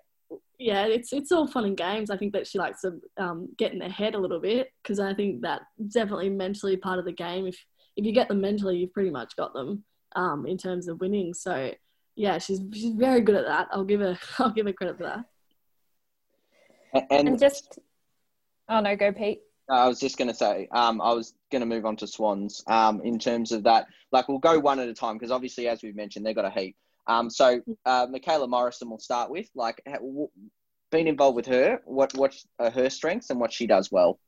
yeah, 0.59 0.85
it's 0.85 1.13
it's 1.13 1.31
all 1.31 1.47
fun 1.47 1.65
and 1.65 1.77
games. 1.77 2.09
I 2.09 2.17
think 2.17 2.33
that 2.33 2.47
she 2.47 2.57
likes 2.57 2.81
to 2.81 2.99
um, 3.17 3.49
get 3.57 3.73
in 3.73 3.79
their 3.79 3.89
head 3.89 4.15
a 4.15 4.19
little 4.19 4.39
bit 4.39 4.69
because 4.81 4.99
I 4.99 5.13
think 5.13 5.41
that 5.41 5.61
definitely 5.89 6.29
mentally 6.29 6.77
part 6.77 6.99
of 6.99 7.05
the 7.05 7.11
game. 7.11 7.45
If 7.47 7.63
if 7.95 8.05
you 8.05 8.11
get 8.11 8.27
them 8.27 8.41
mentally, 8.41 8.77
you've 8.77 8.93
pretty 8.93 9.11
much 9.11 9.35
got 9.35 9.53
them 9.53 9.83
um, 10.15 10.45
in 10.47 10.57
terms 10.57 10.87
of 10.87 10.99
winning. 10.99 11.33
So 11.33 11.71
yeah, 12.15 12.39
she's 12.39 12.61
she's 12.73 12.93
very 12.93 13.21
good 13.21 13.35
at 13.35 13.45
that. 13.45 13.67
I'll 13.71 13.83
give 13.83 14.01
her 14.01 14.17
I'll 14.39 14.51
give 14.51 14.65
her 14.65 14.73
credit 14.73 14.97
for 14.97 15.03
that. 15.03 15.25
And, 17.11 17.29
and 17.29 17.39
just 17.39 17.79
oh 18.69 18.79
no, 18.79 18.95
go 18.95 19.11
Pete. 19.11 19.41
I 19.69 19.87
was 19.87 19.99
just 19.99 20.17
going 20.17 20.29
to 20.29 20.33
say, 20.33 20.69
um, 20.71 21.01
I 21.01 21.11
was 21.11 21.33
going 21.51 21.59
to 21.59 21.65
move 21.65 21.85
on 21.85 21.97
to 21.97 22.07
Swans 22.07 22.63
um, 22.67 23.01
in 23.01 23.19
terms 23.19 23.51
of 23.51 23.63
that. 23.63 23.87
Like, 24.13 24.29
we'll 24.29 24.39
go 24.39 24.57
one 24.57 24.79
at 24.79 24.87
a 24.87 24.93
time 24.93 25.17
because 25.17 25.29
obviously, 25.29 25.67
as 25.67 25.83
we've 25.83 25.93
mentioned, 25.93 26.25
they've 26.25 26.33
got 26.33 26.45
a 26.45 26.49
heap. 26.49 26.77
Um, 27.07 27.29
so, 27.29 27.61
uh, 27.85 28.07
Mikayla 28.07 28.49
Morrison 28.49 28.89
will 28.89 28.99
start 28.99 29.29
with. 29.29 29.49
Like, 29.55 29.81
w- 29.85 30.29
being 30.91 31.07
involved 31.07 31.35
with 31.35 31.45
her, 31.47 31.81
what 31.85 32.13
what 32.15 32.35
are 32.59 32.69
her 32.69 32.89
strengths 32.89 33.29
and 33.29 33.39
what 33.39 33.53
she 33.53 33.67
does 33.67 33.91
well? 33.91 34.19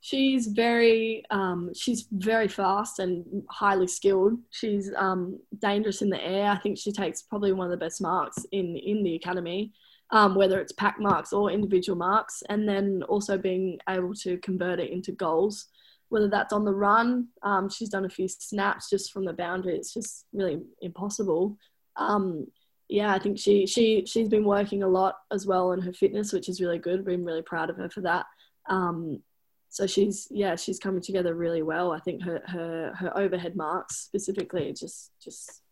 She's 0.00 0.48
very 0.48 1.22
um, 1.30 1.70
she's 1.74 2.06
very 2.10 2.48
fast 2.48 2.98
and 2.98 3.24
highly 3.50 3.86
skilled. 3.86 4.38
She's 4.50 4.90
um, 4.96 5.38
dangerous 5.60 6.02
in 6.02 6.10
the 6.10 6.22
air. 6.22 6.50
I 6.50 6.58
think 6.58 6.78
she 6.78 6.92
takes 6.92 7.22
probably 7.22 7.52
one 7.52 7.66
of 7.66 7.70
the 7.70 7.84
best 7.84 8.00
marks 8.00 8.44
in 8.50 8.76
in 8.76 9.02
the 9.02 9.14
academy 9.14 9.72
um, 10.12 10.34
whether 10.34 10.60
it's 10.60 10.72
pack 10.72 11.00
marks 11.00 11.32
or 11.32 11.50
individual 11.50 11.96
marks, 11.96 12.42
and 12.48 12.68
then 12.68 13.02
also 13.08 13.38
being 13.38 13.78
able 13.88 14.14
to 14.14 14.36
convert 14.38 14.78
it 14.78 14.90
into 14.90 15.10
goals, 15.10 15.66
whether 16.10 16.28
that's 16.28 16.52
on 16.52 16.64
the 16.64 16.74
run. 16.74 17.28
Um, 17.42 17.70
she's 17.70 17.88
done 17.88 18.04
a 18.04 18.10
few 18.10 18.28
snaps 18.28 18.90
just 18.90 19.10
from 19.10 19.24
the 19.24 19.32
boundary. 19.32 19.74
It's 19.74 19.94
just 19.94 20.26
really 20.32 20.60
impossible. 20.82 21.56
Um, 21.96 22.46
yeah, 22.88 23.14
I 23.14 23.18
think 23.18 23.38
she 23.38 23.66
she 23.66 24.04
she's 24.06 24.28
been 24.28 24.44
working 24.44 24.82
a 24.82 24.88
lot 24.88 25.16
as 25.30 25.46
well 25.46 25.70
on 25.70 25.80
her 25.80 25.92
fitness, 25.92 26.32
which 26.32 26.48
is 26.48 26.60
really 26.60 26.78
good. 26.78 27.04
Been 27.04 27.24
really 27.24 27.42
proud 27.42 27.70
of 27.70 27.76
her 27.76 27.88
for 27.88 28.02
that. 28.02 28.26
Um, 28.68 29.22
so 29.68 29.86
she's 29.86 30.28
yeah 30.30 30.56
she's 30.56 30.78
coming 30.78 31.00
together 31.00 31.34
really 31.34 31.62
well. 31.62 31.92
I 31.92 32.00
think 32.00 32.22
her 32.22 32.42
her 32.46 32.92
her 32.98 33.16
overhead 33.16 33.56
marks 33.56 33.96
specifically 33.96 34.72
just 34.72 35.10
just 35.22 35.62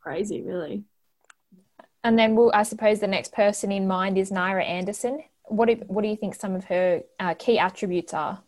crazy 0.00 0.42
really. 0.42 0.84
And 2.04 2.18
then, 2.18 2.34
we'll, 2.34 2.50
I 2.52 2.64
suppose 2.64 2.98
the 2.98 3.06
next 3.06 3.32
person 3.32 3.70
in 3.70 3.86
mind 3.86 4.18
is 4.18 4.30
Naira 4.30 4.66
Anderson. 4.66 5.22
What 5.44 5.66
do, 5.66 5.74
what 5.86 6.02
do 6.02 6.08
you 6.08 6.16
think 6.16 6.34
some 6.34 6.54
of 6.56 6.64
her 6.64 7.02
uh, 7.20 7.34
key 7.34 7.58
attributes 7.58 8.12
are? 8.12 8.42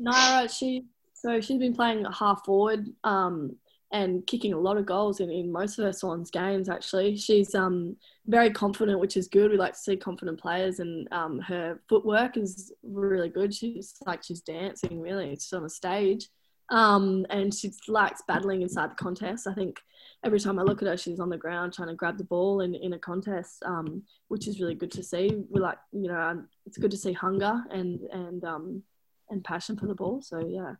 Naira, 0.00 0.54
she 0.54 0.84
so 1.14 1.40
she's 1.40 1.58
been 1.58 1.74
playing 1.74 2.06
half 2.06 2.44
forward 2.44 2.86
um, 3.04 3.56
and 3.92 4.26
kicking 4.26 4.52
a 4.52 4.58
lot 4.58 4.76
of 4.76 4.86
goals 4.86 5.20
in, 5.20 5.30
in 5.30 5.50
most 5.50 5.78
of 5.78 5.84
her 5.84 5.92
Swans 5.92 6.30
games. 6.30 6.68
Actually, 6.68 7.16
she's 7.16 7.54
um, 7.54 7.96
very 8.26 8.50
confident, 8.50 9.00
which 9.00 9.16
is 9.16 9.26
good. 9.26 9.50
We 9.50 9.56
like 9.56 9.72
to 9.72 9.78
see 9.78 9.96
confident 9.96 10.40
players, 10.40 10.78
and 10.78 11.08
um, 11.12 11.40
her 11.40 11.80
footwork 11.88 12.36
is 12.36 12.72
really 12.82 13.28
good. 13.28 13.54
She's 13.54 13.94
like 14.06 14.22
she's 14.22 14.40
dancing 14.40 15.00
really. 15.00 15.32
It's 15.32 15.52
on 15.52 15.64
a 15.64 15.68
stage, 15.68 16.28
um, 16.70 17.26
and 17.30 17.52
she 17.52 17.72
likes 17.88 18.22
battling 18.28 18.62
inside 18.62 18.92
the 18.92 18.94
contest. 18.96 19.48
I 19.48 19.54
think 19.54 19.80
every 20.24 20.38
time 20.38 20.58
I 20.58 20.62
look 20.62 20.82
at 20.82 20.88
her, 20.88 20.96
she's 20.96 21.20
on 21.20 21.30
the 21.30 21.36
ground 21.36 21.72
trying 21.72 21.88
to 21.88 21.94
grab 21.94 22.16
the 22.16 22.24
ball 22.24 22.60
in, 22.60 22.74
in 22.74 22.92
a 22.92 22.98
contest, 22.98 23.62
um, 23.64 24.02
which 24.28 24.46
is 24.46 24.60
really 24.60 24.76
good 24.76 24.92
to 24.92 25.02
see. 25.02 25.44
We 25.50 25.60
like, 25.60 25.78
you 25.92 26.08
know, 26.08 26.20
um, 26.20 26.48
it's 26.64 26.78
good 26.78 26.92
to 26.92 26.96
see 26.96 27.12
hunger 27.12 27.60
and 27.72 28.00
and 28.12 28.44
um, 28.44 28.82
and 29.30 29.42
passion 29.42 29.76
for 29.76 29.86
the 29.86 29.94
ball. 29.94 30.22
So 30.22 30.46
yeah. 30.46 30.74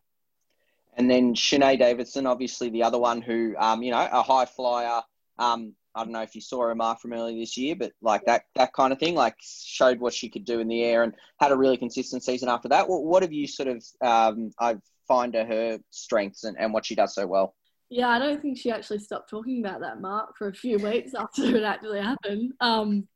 And 0.97 1.11
then 1.11 1.35
Shanae 1.35 1.79
Davison, 1.79 2.27
obviously 2.27 2.69
the 2.69 2.83
other 2.83 2.99
one 2.99 3.23
who, 3.23 3.55
um, 3.59 3.83
you 3.83 3.91
know, 3.91 4.09
a 4.11 4.23
high 4.23 4.45
flyer. 4.45 5.03
Um, 5.39 5.75
I 5.95 6.05
don't 6.05 6.13
know 6.13 6.23
if 6.23 6.35
you 6.35 6.41
saw 6.41 6.63
her 6.63 6.75
mark 6.75 7.01
from 7.01 7.13
earlier 7.13 7.39
this 7.39 7.57
year, 7.57 7.75
but 7.75 7.93
like 8.01 8.25
that 8.27 8.45
that 8.55 8.73
kind 8.73 8.93
of 8.93 8.99
thing, 8.99 9.15
like 9.15 9.35
showed 9.41 9.99
what 9.99 10.15
she 10.15 10.29
could 10.29 10.45
do 10.45 10.61
in 10.61 10.69
the 10.69 10.83
air 10.83 11.03
and 11.03 11.15
had 11.39 11.53
a 11.53 11.57
really 11.57 11.77
consistent 11.77 12.23
season 12.23 12.49
after 12.49 12.69
that. 12.69 12.89
What, 12.89 13.05
what 13.05 13.23
have 13.23 13.33
you 13.33 13.47
sort 13.47 13.69
of 13.69 13.85
um, 14.01 14.53
I 14.61 14.77
find 15.09 15.35
her 15.35 15.81
strengths 15.91 16.45
and, 16.45 16.57
and 16.59 16.73
what 16.73 16.87
she 16.87 16.95
does 16.95 17.15
so 17.15 17.27
well? 17.27 17.55
Yeah, 17.93 18.09
I 18.09 18.21
don't 18.21 18.41
think 18.41 18.57
she 18.57 18.71
actually 18.71 19.01
stopped 19.01 19.29
talking 19.29 19.65
about 19.65 19.81
that 19.81 20.01
mark 20.01 20.37
for 20.39 20.47
a 20.47 20.55
few 20.55 20.79
weeks 20.79 21.13
after 21.13 21.57
it 21.57 21.65
actually 21.65 22.01
happened. 22.01 22.53
Um, 22.61 23.09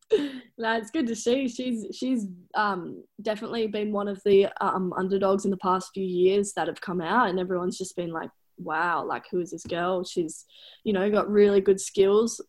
no, 0.58 0.76
it's 0.76 0.90
good 0.90 1.06
to 1.06 1.14
see. 1.14 1.46
She's 1.46 1.86
she's 1.96 2.26
um, 2.56 3.04
definitely 3.22 3.68
been 3.68 3.92
one 3.92 4.08
of 4.08 4.20
the 4.24 4.48
um, 4.60 4.92
underdogs 4.96 5.44
in 5.44 5.52
the 5.52 5.56
past 5.58 5.92
few 5.94 6.04
years 6.04 6.52
that 6.54 6.66
have 6.66 6.80
come 6.80 7.00
out, 7.00 7.28
and 7.28 7.38
everyone's 7.38 7.78
just 7.78 7.94
been 7.94 8.10
like, 8.10 8.30
"Wow, 8.58 9.04
like 9.04 9.26
who 9.30 9.38
is 9.40 9.52
this 9.52 9.64
girl?" 9.64 10.02
She's, 10.02 10.44
you 10.82 10.92
know, 10.92 11.08
got 11.08 11.30
really 11.30 11.60
good 11.60 11.80
skills. 11.80 12.40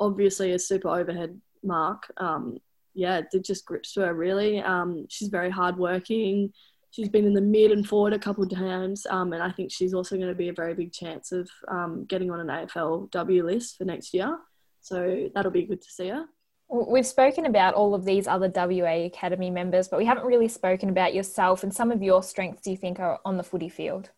Obviously, 0.00 0.52
a 0.52 0.58
super 0.58 0.88
overhead 0.88 1.38
mark. 1.62 2.10
Um, 2.16 2.56
yeah, 2.94 3.20
it 3.30 3.44
just 3.44 3.66
grips 3.66 3.92
to 3.92 4.06
her 4.06 4.14
really. 4.14 4.60
Um, 4.60 5.04
she's 5.10 5.28
very 5.28 5.50
hardworking 5.50 6.50
she's 6.94 7.08
been 7.08 7.26
in 7.26 7.34
the 7.34 7.40
mid 7.40 7.72
and 7.72 7.86
forward 7.86 8.12
a 8.12 8.18
couple 8.18 8.44
of 8.44 8.50
times, 8.50 9.04
um, 9.10 9.32
and 9.32 9.42
I 9.42 9.50
think 9.50 9.72
she's 9.72 9.94
also 9.94 10.16
going 10.16 10.28
to 10.28 10.34
be 10.34 10.48
a 10.48 10.52
very 10.52 10.74
big 10.74 10.92
chance 10.92 11.32
of 11.32 11.50
um, 11.66 12.04
getting 12.04 12.30
on 12.30 12.38
an 12.38 12.46
AFLW 12.46 13.42
list 13.42 13.78
for 13.78 13.84
next 13.84 14.14
year. 14.14 14.38
So 14.80 15.28
that'll 15.34 15.50
be 15.50 15.64
good 15.64 15.82
to 15.82 15.90
see 15.90 16.08
her. 16.08 16.26
We've 16.68 17.06
spoken 17.06 17.46
about 17.46 17.74
all 17.74 17.94
of 17.94 18.04
these 18.04 18.28
other 18.28 18.50
WA 18.54 19.06
Academy 19.06 19.50
members, 19.50 19.88
but 19.88 19.98
we 19.98 20.04
haven't 20.04 20.24
really 20.24 20.48
spoken 20.48 20.88
about 20.88 21.14
yourself 21.14 21.62
and 21.62 21.74
some 21.74 21.90
of 21.90 22.02
your 22.02 22.22
strengths 22.22 22.62
do 22.62 22.70
you 22.70 22.76
think 22.76 23.00
are 23.00 23.18
on 23.24 23.36
the 23.36 23.42
footy 23.42 23.68
field? 23.68 24.10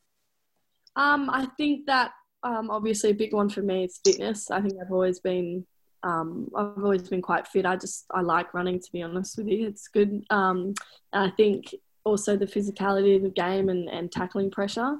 Um, 0.97 1.31
I 1.31 1.47
think 1.57 1.87
that 1.87 2.13
um, 2.43 2.71
obviously 2.71 3.11
a 3.11 3.15
big 3.15 3.33
one 3.33 3.49
for 3.49 3.63
me 3.63 3.85
is 3.85 4.01
fitness. 4.05 4.51
I 4.51 4.61
think 4.61 4.75
I've 4.81 4.93
always 4.93 5.19
been 5.19 5.67
um, 6.03 6.49
I've 6.55 6.85
always 6.85 7.09
been 7.09 7.23
quite 7.23 7.49
fit. 7.49 7.67
I 7.67 7.77
just 7.77 8.07
I 8.13 8.21
like 8.21 8.55
running 8.55 8.81
to 8.81 8.93
be 8.93 9.03
honest 9.03 9.39
with 9.39 9.49
you. 9.49 9.67
It's 9.67 9.89
good. 9.89 10.25
Um, 10.31 10.75
I 11.13 11.31
think 11.31 11.75
also 12.07 12.37
the 12.37 12.47
physicality 12.47 13.17
of 13.17 13.23
the 13.23 13.31
game 13.31 13.69
and, 13.69 13.89
and 13.91 14.11
tackling 14.11 14.51
pressure. 14.51 14.97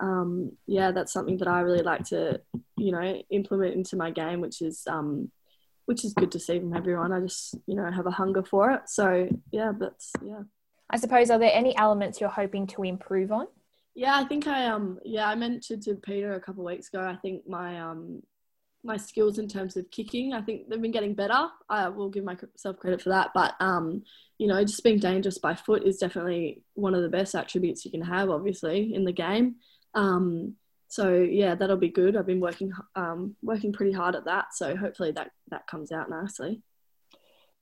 Um, 0.00 0.56
yeah, 0.66 0.90
that's 0.90 1.12
something 1.12 1.38
that 1.38 1.46
I 1.46 1.60
really 1.60 1.84
like 1.84 2.04
to, 2.06 2.40
you 2.76 2.90
know, 2.90 3.22
implement 3.30 3.74
into 3.74 3.96
my 3.96 4.10
game, 4.10 4.40
which 4.40 4.60
is 4.60 4.82
um, 4.88 5.30
which 5.86 6.04
is 6.04 6.12
good 6.12 6.32
to 6.32 6.40
see 6.40 6.58
from 6.58 6.74
everyone. 6.74 7.12
I 7.12 7.20
just, 7.20 7.54
you 7.66 7.76
know, 7.76 7.88
have 7.90 8.06
a 8.06 8.10
hunger 8.10 8.42
for 8.42 8.72
it. 8.72 8.82
So 8.88 9.28
yeah, 9.52 9.70
but 9.72 9.94
yeah. 10.24 10.42
I 10.90 10.96
suppose 10.96 11.30
are 11.30 11.38
there 11.38 11.52
any 11.54 11.76
elements 11.76 12.20
you're 12.20 12.28
hoping 12.28 12.66
to 12.68 12.82
improve 12.82 13.30
on? 13.30 13.46
Yeah, 13.94 14.16
I 14.16 14.24
think 14.24 14.46
I 14.46 14.66
um 14.66 14.98
yeah 15.04 15.28
I 15.28 15.36
mentioned 15.36 15.82
to 15.84 15.94
Peter 15.94 16.34
a 16.34 16.40
couple 16.40 16.66
of 16.66 16.72
weeks 16.72 16.88
ago. 16.88 17.02
I 17.02 17.16
think 17.16 17.48
my 17.48 17.80
um 17.80 18.22
my 18.84 18.96
skills 18.96 19.38
in 19.38 19.48
terms 19.48 19.76
of 19.76 19.90
kicking. 19.90 20.32
I 20.32 20.42
think 20.42 20.68
they've 20.68 20.80
been 20.80 20.90
getting 20.90 21.14
better. 21.14 21.48
I 21.68 21.88
will 21.88 22.08
give 22.08 22.24
myself 22.24 22.78
credit 22.78 23.02
for 23.02 23.10
that. 23.10 23.30
But 23.34 23.54
um, 23.60 24.02
you 24.38 24.46
know, 24.46 24.62
just 24.64 24.82
being 24.82 24.98
dangerous 24.98 25.38
by 25.38 25.54
foot 25.54 25.84
is 25.84 25.98
definitely 25.98 26.62
one 26.74 26.94
of 26.94 27.02
the 27.02 27.08
best 27.08 27.34
attributes 27.34 27.84
you 27.84 27.90
can 27.90 28.02
have, 28.02 28.30
obviously, 28.30 28.94
in 28.94 29.04
the 29.04 29.12
game. 29.12 29.56
Um, 29.94 30.56
so 30.88 31.14
yeah, 31.14 31.54
that'll 31.54 31.76
be 31.76 31.88
good. 31.88 32.16
I've 32.16 32.26
been 32.26 32.40
working 32.40 32.72
um, 32.96 33.36
working 33.42 33.72
pretty 33.72 33.92
hard 33.92 34.14
at 34.14 34.26
that. 34.26 34.54
So 34.54 34.76
hopefully 34.76 35.12
that 35.12 35.30
that 35.50 35.66
comes 35.66 35.92
out 35.92 36.10
nicely. 36.10 36.60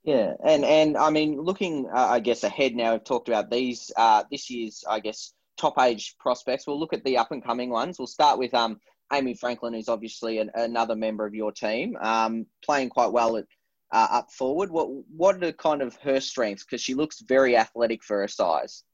Yeah, 0.03 0.33
and 0.43 0.65
and 0.65 0.97
I 0.97 1.11
mean, 1.11 1.41
looking, 1.41 1.87
uh, 1.95 2.07
I 2.07 2.21
guess 2.21 2.43
ahead 2.43 2.75
now. 2.75 2.93
We've 2.93 3.05
talked 3.05 3.29
about 3.29 3.51
these 3.51 3.93
uh, 3.97 4.25
this 4.31 4.49
year's, 4.49 4.83
I 4.89 5.01
guess, 5.01 5.35
top 5.59 5.79
age 5.79 6.17
prospects. 6.19 6.67
We'll 6.67 6.81
look 6.81 6.95
at 6.95 7.05
the 7.05 7.19
up 7.19 7.33
and 7.33 7.45
coming 7.45 7.69
ones. 7.69 7.99
We'll 7.99 8.07
start 8.07 8.39
with 8.39 8.55
um, 8.55 8.81
Amy 9.13 9.35
Franklin, 9.35 9.75
who's 9.75 9.89
obviously 9.89 10.39
an, 10.39 10.51
another 10.55 10.97
member 10.97 11.27
of 11.27 11.35
your 11.35 11.53
team, 11.53 11.97
um, 12.01 12.47
playing 12.63 12.91
quite 12.91 13.13
well 13.13 13.37
at 13.37 13.47
uh, 13.93 14.07
up 14.11 14.31
forward. 14.31 14.71
What 14.71 14.89
what 15.17 15.43
are 15.43 15.53
kind 15.53 15.83
of 15.83 15.97
her 15.97 16.21
strengths? 16.21 16.65
Because 16.65 16.81
she 16.81 16.95
looks 16.95 17.21
very 17.21 17.57
athletic 17.57 18.05
for 18.05 18.21
her 18.21 18.29
size. 18.29 18.85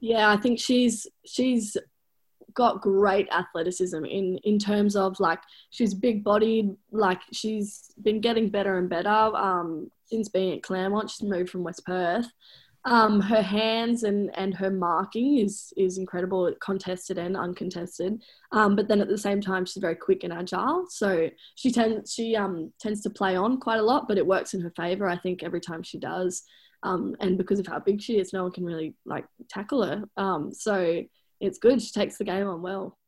Yeah, 0.00 0.30
I 0.30 0.36
think 0.36 0.58
she's 0.58 1.06
she's 1.24 1.76
got 2.54 2.82
great 2.82 3.28
athleticism 3.30 4.04
in 4.04 4.38
in 4.44 4.58
terms 4.58 4.96
of 4.96 5.18
like 5.20 5.40
she's 5.70 5.94
big 5.94 6.22
bodied 6.22 6.76
like 6.90 7.20
she's 7.32 7.90
been 8.02 8.20
getting 8.20 8.48
better 8.50 8.76
and 8.76 8.90
better 8.90 9.08
um, 9.08 9.90
since 10.04 10.28
being 10.28 10.52
at 10.52 10.62
Claremont 10.62 11.08
she's 11.08 11.26
moved 11.26 11.48
from 11.48 11.64
West 11.64 11.84
Perth 11.86 12.26
um, 12.84 13.20
her 13.20 13.42
hands 13.42 14.02
and, 14.02 14.30
and 14.36 14.54
her 14.54 14.70
marking 14.70 15.38
is 15.38 15.72
is 15.76 15.98
incredible, 15.98 16.52
contested 16.60 17.16
and 17.16 17.36
uncontested. 17.36 18.22
Um, 18.50 18.74
but 18.74 18.88
then 18.88 19.00
at 19.00 19.08
the 19.08 19.18
same 19.18 19.40
time, 19.40 19.64
she's 19.64 19.80
very 19.80 19.94
quick 19.94 20.24
and 20.24 20.32
agile. 20.32 20.86
So 20.88 21.30
she 21.54 21.70
tends 21.70 22.12
she 22.12 22.34
um, 22.34 22.72
tends 22.80 23.00
to 23.02 23.10
play 23.10 23.36
on 23.36 23.60
quite 23.60 23.78
a 23.78 23.84
lot, 23.84 24.08
but 24.08 24.18
it 24.18 24.26
works 24.26 24.54
in 24.54 24.60
her 24.62 24.72
favour. 24.76 25.08
I 25.08 25.16
think 25.16 25.42
every 25.42 25.60
time 25.60 25.82
she 25.82 25.98
does, 25.98 26.42
um, 26.82 27.14
and 27.20 27.38
because 27.38 27.60
of 27.60 27.68
how 27.68 27.78
big 27.78 28.00
she 28.00 28.18
is, 28.18 28.32
no 28.32 28.42
one 28.42 28.52
can 28.52 28.64
really 28.64 28.94
like 29.04 29.26
tackle 29.48 29.84
her. 29.84 30.04
Um, 30.16 30.52
so 30.52 31.04
it's 31.40 31.58
good. 31.58 31.80
She 31.80 31.92
takes 31.92 32.18
the 32.18 32.24
game 32.24 32.48
on 32.48 32.62
well. 32.62 32.98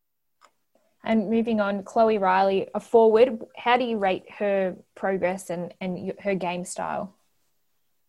And 1.07 1.29
moving 1.29 1.61
on, 1.61 1.83
Chloe 1.83 2.17
Riley, 2.17 2.69
a 2.75 2.81
forward. 2.81 3.45
How 3.57 3.77
do 3.77 3.85
you 3.85 3.99
rate 3.99 4.25
her 4.39 4.77
progress 4.95 5.51
and, 5.51 5.75
and 5.81 6.15
her 6.21 6.35
game 6.35 6.65
style? 6.65 7.15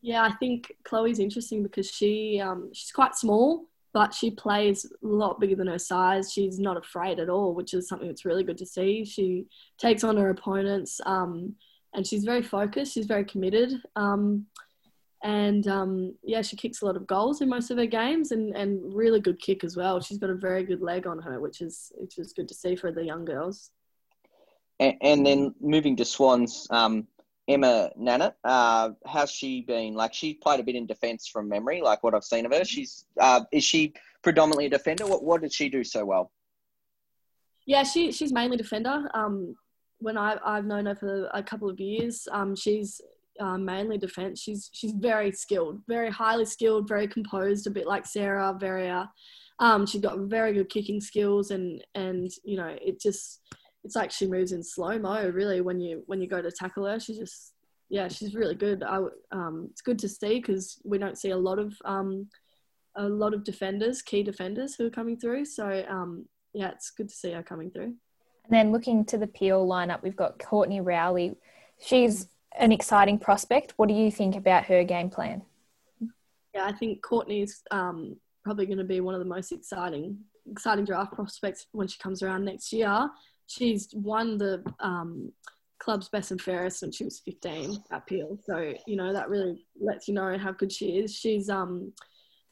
Yeah, 0.05 0.21
I 0.21 0.33
think 0.33 0.71
Chloe's 0.83 1.17
interesting 1.17 1.63
because 1.63 1.89
she 1.89 2.39
um, 2.39 2.69
she's 2.73 2.91
quite 2.91 3.15
small, 3.15 3.65
but 3.91 4.13
she 4.13 4.29
plays 4.29 4.85
a 4.85 5.07
lot 5.07 5.39
bigger 5.39 5.55
than 5.55 5.65
her 5.65 5.79
size. 5.79 6.31
She's 6.31 6.59
not 6.59 6.77
afraid 6.77 7.17
at 7.17 7.27
all, 7.27 7.55
which 7.55 7.73
is 7.73 7.87
something 7.87 8.07
that's 8.07 8.23
really 8.23 8.43
good 8.43 8.59
to 8.59 8.67
see. 8.67 9.03
She 9.03 9.47
takes 9.79 10.03
on 10.03 10.15
her 10.17 10.29
opponents, 10.29 11.01
um, 11.07 11.55
and 11.95 12.05
she's 12.05 12.23
very 12.23 12.43
focused. 12.43 12.93
She's 12.93 13.07
very 13.07 13.25
committed, 13.25 13.81
um, 13.95 14.45
and 15.23 15.67
um, 15.67 16.13
yeah, 16.21 16.43
she 16.43 16.55
kicks 16.55 16.83
a 16.83 16.85
lot 16.85 16.97
of 16.97 17.07
goals 17.07 17.41
in 17.41 17.49
most 17.49 17.71
of 17.71 17.79
her 17.79 17.87
games, 17.87 18.31
and 18.31 18.55
and 18.55 18.93
really 18.93 19.19
good 19.19 19.41
kick 19.41 19.63
as 19.63 19.75
well. 19.75 19.99
She's 19.99 20.19
got 20.19 20.29
a 20.29 20.35
very 20.35 20.63
good 20.63 20.83
leg 20.83 21.07
on 21.07 21.17
her, 21.17 21.39
which 21.39 21.61
is 21.61 21.91
which 21.95 22.19
is 22.19 22.31
good 22.31 22.47
to 22.49 22.53
see 22.53 22.75
for 22.75 22.91
the 22.91 23.03
young 23.03 23.25
girls. 23.25 23.71
And, 24.79 24.93
and 25.01 25.25
then 25.25 25.55
moving 25.59 25.95
to 25.95 26.05
Swans, 26.05 26.67
um, 26.69 27.07
Emma 27.47 27.91
Nannett, 27.95 28.35
uh, 28.43 28.91
how's 29.05 29.31
she 29.31 29.61
been? 29.61 29.93
Like 29.93 30.13
she 30.13 30.33
played 30.33 30.59
a 30.59 30.63
bit 30.63 30.75
in 30.75 30.87
defence 30.87 31.27
from 31.27 31.47
memory, 31.47 31.81
like 31.81 32.03
what 32.03 32.15
I've 32.15 32.23
seen 32.23 32.45
of 32.45 32.53
her. 32.53 32.65
She's 32.65 33.05
uh, 33.19 33.41
is 33.51 33.63
she 33.63 33.93
predominantly 34.23 34.65
a 34.65 34.69
defender? 34.69 35.05
What 35.05 35.23
what 35.23 35.41
did 35.41 35.53
she 35.53 35.69
do 35.69 35.83
so 35.83 36.05
well? 36.05 36.31
Yeah, 37.65 37.83
she 37.83 38.11
she's 38.11 38.33
mainly 38.33 38.57
defender. 38.57 39.09
Um, 39.13 39.55
when 39.99 40.17
I 40.17 40.37
I've 40.43 40.65
known 40.65 40.87
her 40.87 40.95
for 40.95 41.29
a 41.33 41.43
couple 41.43 41.69
of 41.69 41.79
years, 41.79 42.27
um, 42.31 42.55
she's 42.55 42.99
uh, 43.39 43.57
mainly 43.57 43.97
defence. 43.99 44.41
She's 44.41 44.69
she's 44.73 44.91
very 44.91 45.31
skilled, 45.31 45.81
very 45.87 46.09
highly 46.09 46.45
skilled, 46.45 46.87
very 46.87 47.07
composed, 47.07 47.67
a 47.67 47.69
bit 47.71 47.85
like 47.85 48.07
Sarah. 48.07 48.55
Very 48.59 48.89
uh, 48.89 49.05
um, 49.59 49.85
she's 49.85 50.01
got 50.01 50.17
very 50.19 50.53
good 50.53 50.69
kicking 50.69 50.99
skills, 50.99 51.51
and 51.51 51.83
and 51.93 52.31
you 52.43 52.57
know 52.57 52.75
it 52.81 52.99
just 52.99 53.41
it's 53.85 53.95
like 53.95 54.11
she 54.11 54.25
moves 54.25 54.51
in 54.51 54.63
slow 54.63 54.97
mo 54.97 55.29
really 55.29 55.61
when 55.61 55.79
you 55.79 56.03
when 56.07 56.19
you 56.19 56.27
go 56.27 56.41
to 56.41 56.51
tackle 56.51 56.85
her. 56.85 56.99
She 56.99 57.15
just 57.15 57.53
yeah, 57.87 58.07
she's 58.07 58.33
really 58.33 58.55
good. 58.55 58.83
I 58.83 58.97
um, 59.31 59.67
it's 59.69 59.81
good 59.81 59.99
to 59.99 60.09
see 60.09 60.39
because 60.39 60.81
we 60.83 60.97
don't 60.97 61.17
see 61.17 61.29
a 61.29 61.37
lot 61.37 61.59
of 61.59 61.75
um, 61.85 62.27
a 62.95 63.07
lot 63.07 63.33
of 63.35 63.43
defenders, 63.43 64.01
key 64.01 64.23
defenders 64.23 64.75
who 64.75 64.87
are 64.87 64.91
coming 64.91 65.17
through. 65.17 65.45
So 65.45 65.85
um, 65.87 66.25
yeah, 66.53 66.71
it's 66.71 66.89
good 66.89 67.09
to 67.09 67.15
see 67.15 67.31
her 67.31 67.43
coming 67.43 67.69
through. 67.69 67.93
And 68.45 68.51
then 68.51 68.71
looking 68.71 69.05
to 69.05 69.17
the 69.17 69.27
Peel 69.27 69.65
lineup, 69.65 70.01
we've 70.01 70.15
got 70.15 70.39
Courtney 70.39 70.81
Rowley. 70.81 71.35
She's 71.79 72.27
an 72.57 72.71
exciting 72.71 73.19
prospect. 73.19 73.73
What 73.77 73.87
do 73.87 73.95
you 73.95 74.11
think 74.11 74.35
about 74.35 74.65
her 74.65 74.83
game 74.83 75.09
plan? 75.09 75.43
Yeah, 76.53 76.65
I 76.65 76.71
think 76.71 77.03
Courtney's 77.03 77.61
um, 77.69 78.15
probably 78.43 78.65
going 78.65 78.77
to 78.77 78.83
be 78.83 78.99
one 78.99 79.13
of 79.13 79.19
the 79.19 79.25
most 79.25 79.51
exciting 79.51 80.17
exciting 80.49 80.85
draft 80.85 81.11
prospects 81.11 81.65
when 81.71 81.87
she 81.87 81.97
comes 81.97 82.21
around 82.21 82.45
next 82.45 82.71
year 82.71 83.09
she's 83.47 83.89
won 83.93 84.37
the 84.37 84.63
um, 84.79 85.31
club's 85.79 86.09
best 86.09 86.31
and 86.31 86.41
fairest 86.41 86.81
when 86.81 86.91
she 86.91 87.03
was 87.03 87.19
15 87.19 87.83
at 87.91 88.05
Peel. 88.07 88.39
So, 88.45 88.73
you 88.87 88.95
know, 88.95 89.13
that 89.13 89.29
really 89.29 89.65
lets 89.79 90.07
you 90.07 90.13
know 90.13 90.37
how 90.37 90.51
good 90.51 90.71
she 90.71 90.97
is. 90.97 91.13
She's 91.13 91.49
um, 91.49 91.93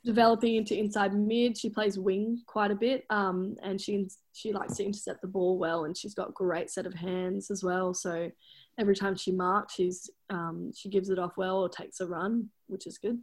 developing 0.06 0.56
into 0.56 0.78
inside 0.78 1.14
mid. 1.14 1.58
She 1.58 1.70
plays 1.70 1.98
wing 1.98 2.42
quite 2.46 2.72
a 2.72 2.76
bit 2.76 3.06
um, 3.10 3.56
and 3.64 3.80
she, 3.80 4.08
she 4.34 4.54
likes 4.54 4.78
to 4.78 4.86
intercept 4.86 5.22
the 5.22 5.28
ball 5.28 5.58
well 5.58 5.86
and 5.86 5.98
she's 5.98 6.14
got 6.14 6.34
great 6.34 6.70
set 6.70 6.86
of 6.86 6.94
hands 6.94 7.50
as 7.50 7.64
well. 7.64 7.94
So 7.94 8.30
every 8.78 8.96
time 8.96 9.16
she 9.16 9.32
marks, 9.32 9.76
she's, 9.76 10.10
um, 10.30 10.72
she 10.76 10.90
gives 10.90 11.10
it 11.10 11.20
off 11.20 11.38
well 11.38 11.58
or 11.58 11.70
takes 11.70 12.02
a 12.02 12.08
run, 12.08 12.50
which 12.68 12.88
is 12.88 12.98
good. 12.98 13.20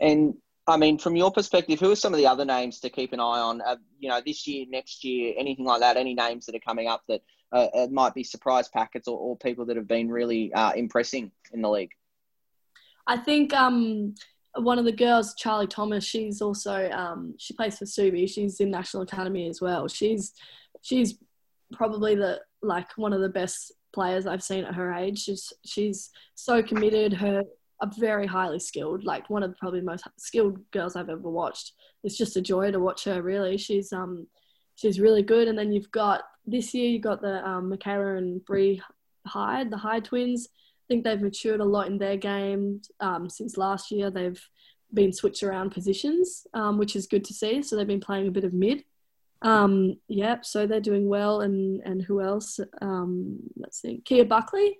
And 0.00 0.34
I 0.68 0.76
mean, 0.76 0.98
from 0.98 1.14
your 1.14 1.30
perspective, 1.30 1.78
who 1.78 1.92
are 1.92 1.96
some 1.96 2.12
of 2.12 2.18
the 2.18 2.26
other 2.26 2.44
names 2.44 2.80
to 2.80 2.90
keep 2.90 3.12
an 3.12 3.20
eye 3.20 3.40
on? 3.40 3.60
Uh, 3.60 3.76
you 4.00 4.08
know, 4.08 4.20
this 4.24 4.46
year, 4.46 4.66
next 4.68 5.04
year, 5.04 5.34
anything 5.36 5.64
like 5.64 5.80
that? 5.80 5.96
Any 5.96 6.14
names 6.14 6.46
that 6.46 6.56
are 6.56 6.60
coming 6.60 6.88
up 6.88 7.04
that 7.08 7.22
uh, 7.52 7.86
might 7.90 8.14
be 8.14 8.24
surprise 8.24 8.68
packets 8.68 9.06
or, 9.06 9.16
or, 9.16 9.36
people 9.36 9.64
that 9.66 9.76
have 9.76 9.86
been 9.86 10.10
really 10.10 10.52
uh, 10.52 10.72
impressing 10.72 11.30
in 11.52 11.62
the 11.62 11.70
league? 11.70 11.92
I 13.06 13.16
think 13.16 13.54
um, 13.54 14.14
one 14.54 14.80
of 14.80 14.84
the 14.84 14.92
girls, 14.92 15.34
Charlie 15.34 15.68
Thomas, 15.68 16.04
she's 16.04 16.42
also 16.42 16.90
um, 16.90 17.34
she 17.38 17.54
plays 17.54 17.78
for 17.78 17.84
Subi. 17.84 18.28
She's 18.28 18.58
in 18.60 18.70
national 18.70 19.04
academy 19.04 19.48
as 19.48 19.60
well. 19.60 19.86
She's 19.86 20.32
she's 20.82 21.18
probably 21.72 22.16
the 22.16 22.40
like 22.62 22.88
one 22.96 23.12
of 23.12 23.20
the 23.20 23.28
best 23.28 23.72
players 23.92 24.26
I've 24.26 24.42
seen 24.42 24.64
at 24.64 24.74
her 24.74 24.92
age. 24.92 25.22
She's 25.22 25.52
she's 25.64 26.10
so 26.34 26.62
committed. 26.62 27.12
Her 27.12 27.44
are 27.80 27.90
very 27.98 28.26
highly 28.26 28.58
skilled, 28.58 29.04
like 29.04 29.28
one 29.28 29.42
of 29.42 29.50
the 29.50 29.56
probably 29.56 29.80
most 29.80 30.06
skilled 30.18 30.58
girls 30.70 30.96
I've 30.96 31.10
ever 31.10 31.28
watched. 31.28 31.72
It's 32.04 32.16
just 32.16 32.36
a 32.36 32.40
joy 32.40 32.70
to 32.70 32.80
watch 32.80 33.04
her. 33.04 33.22
Really, 33.22 33.56
she's 33.56 33.92
um 33.92 34.26
she's 34.76 35.00
really 35.00 35.22
good. 35.22 35.48
And 35.48 35.58
then 35.58 35.72
you've 35.72 35.90
got 35.90 36.22
this 36.46 36.72
year 36.74 36.88
you've 36.88 37.02
got 37.02 37.20
the 37.20 37.46
um, 37.46 37.68
Michaela 37.68 38.16
and 38.16 38.44
Brie 38.44 38.80
Hyde, 39.26 39.70
the 39.70 39.76
Hyde 39.76 40.04
twins. 40.04 40.48
I 40.50 40.86
think 40.88 41.04
they've 41.04 41.20
matured 41.20 41.60
a 41.60 41.64
lot 41.64 41.88
in 41.88 41.98
their 41.98 42.16
game 42.16 42.80
um, 43.00 43.28
since 43.28 43.56
last 43.56 43.90
year. 43.90 44.10
They've 44.10 44.40
been 44.94 45.12
switched 45.12 45.42
around 45.42 45.70
positions, 45.70 46.46
um, 46.54 46.78
which 46.78 46.94
is 46.94 47.08
good 47.08 47.24
to 47.24 47.34
see. 47.34 47.62
So 47.62 47.74
they've 47.74 47.86
been 47.86 48.00
playing 48.00 48.28
a 48.28 48.30
bit 48.30 48.44
of 48.44 48.52
mid. 48.52 48.84
Um, 49.42 49.98
yep, 50.08 50.46
so 50.46 50.66
they're 50.66 50.80
doing 50.80 51.08
well. 51.08 51.40
And 51.40 51.82
and 51.84 52.00
who 52.00 52.22
else? 52.22 52.60
Um, 52.80 53.40
let's 53.56 53.82
see, 53.82 54.00
Kia 54.04 54.24
Buckley 54.24 54.78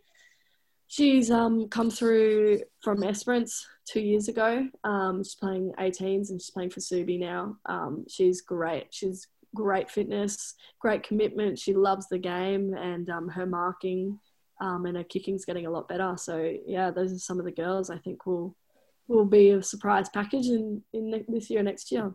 She's 0.89 1.31
um, 1.31 1.69
come 1.69 1.91
through 1.91 2.61
from 2.83 3.03
Esperance 3.03 3.67
two 3.89 4.01
years 4.01 4.29
ago. 4.29 4.69
Um, 4.85 5.23
she's 5.23 5.35
playing 5.35 5.73
18s 5.79 6.31
and 6.31 6.41
she's 6.41 6.51
playing 6.51 6.71
for 6.71 6.81
Subi 6.81 7.19
now. 7.19 7.57
Um, 7.67 8.05
she's 8.09 8.41
great. 8.41 8.87
She's 8.91 9.27
great 9.55 9.91
fitness, 9.91 10.55
great 10.81 11.03
commitment. 11.03 11.59
She 11.59 11.75
loves 11.75 12.09
the 12.09 12.19
game 12.19 12.75
and 12.75 13.09
um, 13.11 13.29
her 13.29 13.47
marking 13.47 14.19
um, 14.61 14.87
and 14.87 14.97
her 14.97 15.05
kicking's 15.05 15.45
getting 15.45 15.67
a 15.67 15.71
lot 15.71 15.89
better. 15.89 16.15
So 16.17 16.55
yeah, 16.67 16.91
those 16.91 17.13
are 17.13 17.19
some 17.19 17.39
of 17.39 17.45
the 17.45 17.53
girls 17.53 17.91
I 17.91 17.99
think 17.99 18.27
will 18.27 18.57
will 19.09 19.25
be 19.25 19.51
a 19.51 19.63
surprise 19.63 20.09
package 20.09 20.47
in, 20.47 20.83
in 20.93 21.25
this 21.29 21.49
year 21.49 21.63
next 21.63 21.93
year. 21.93 22.13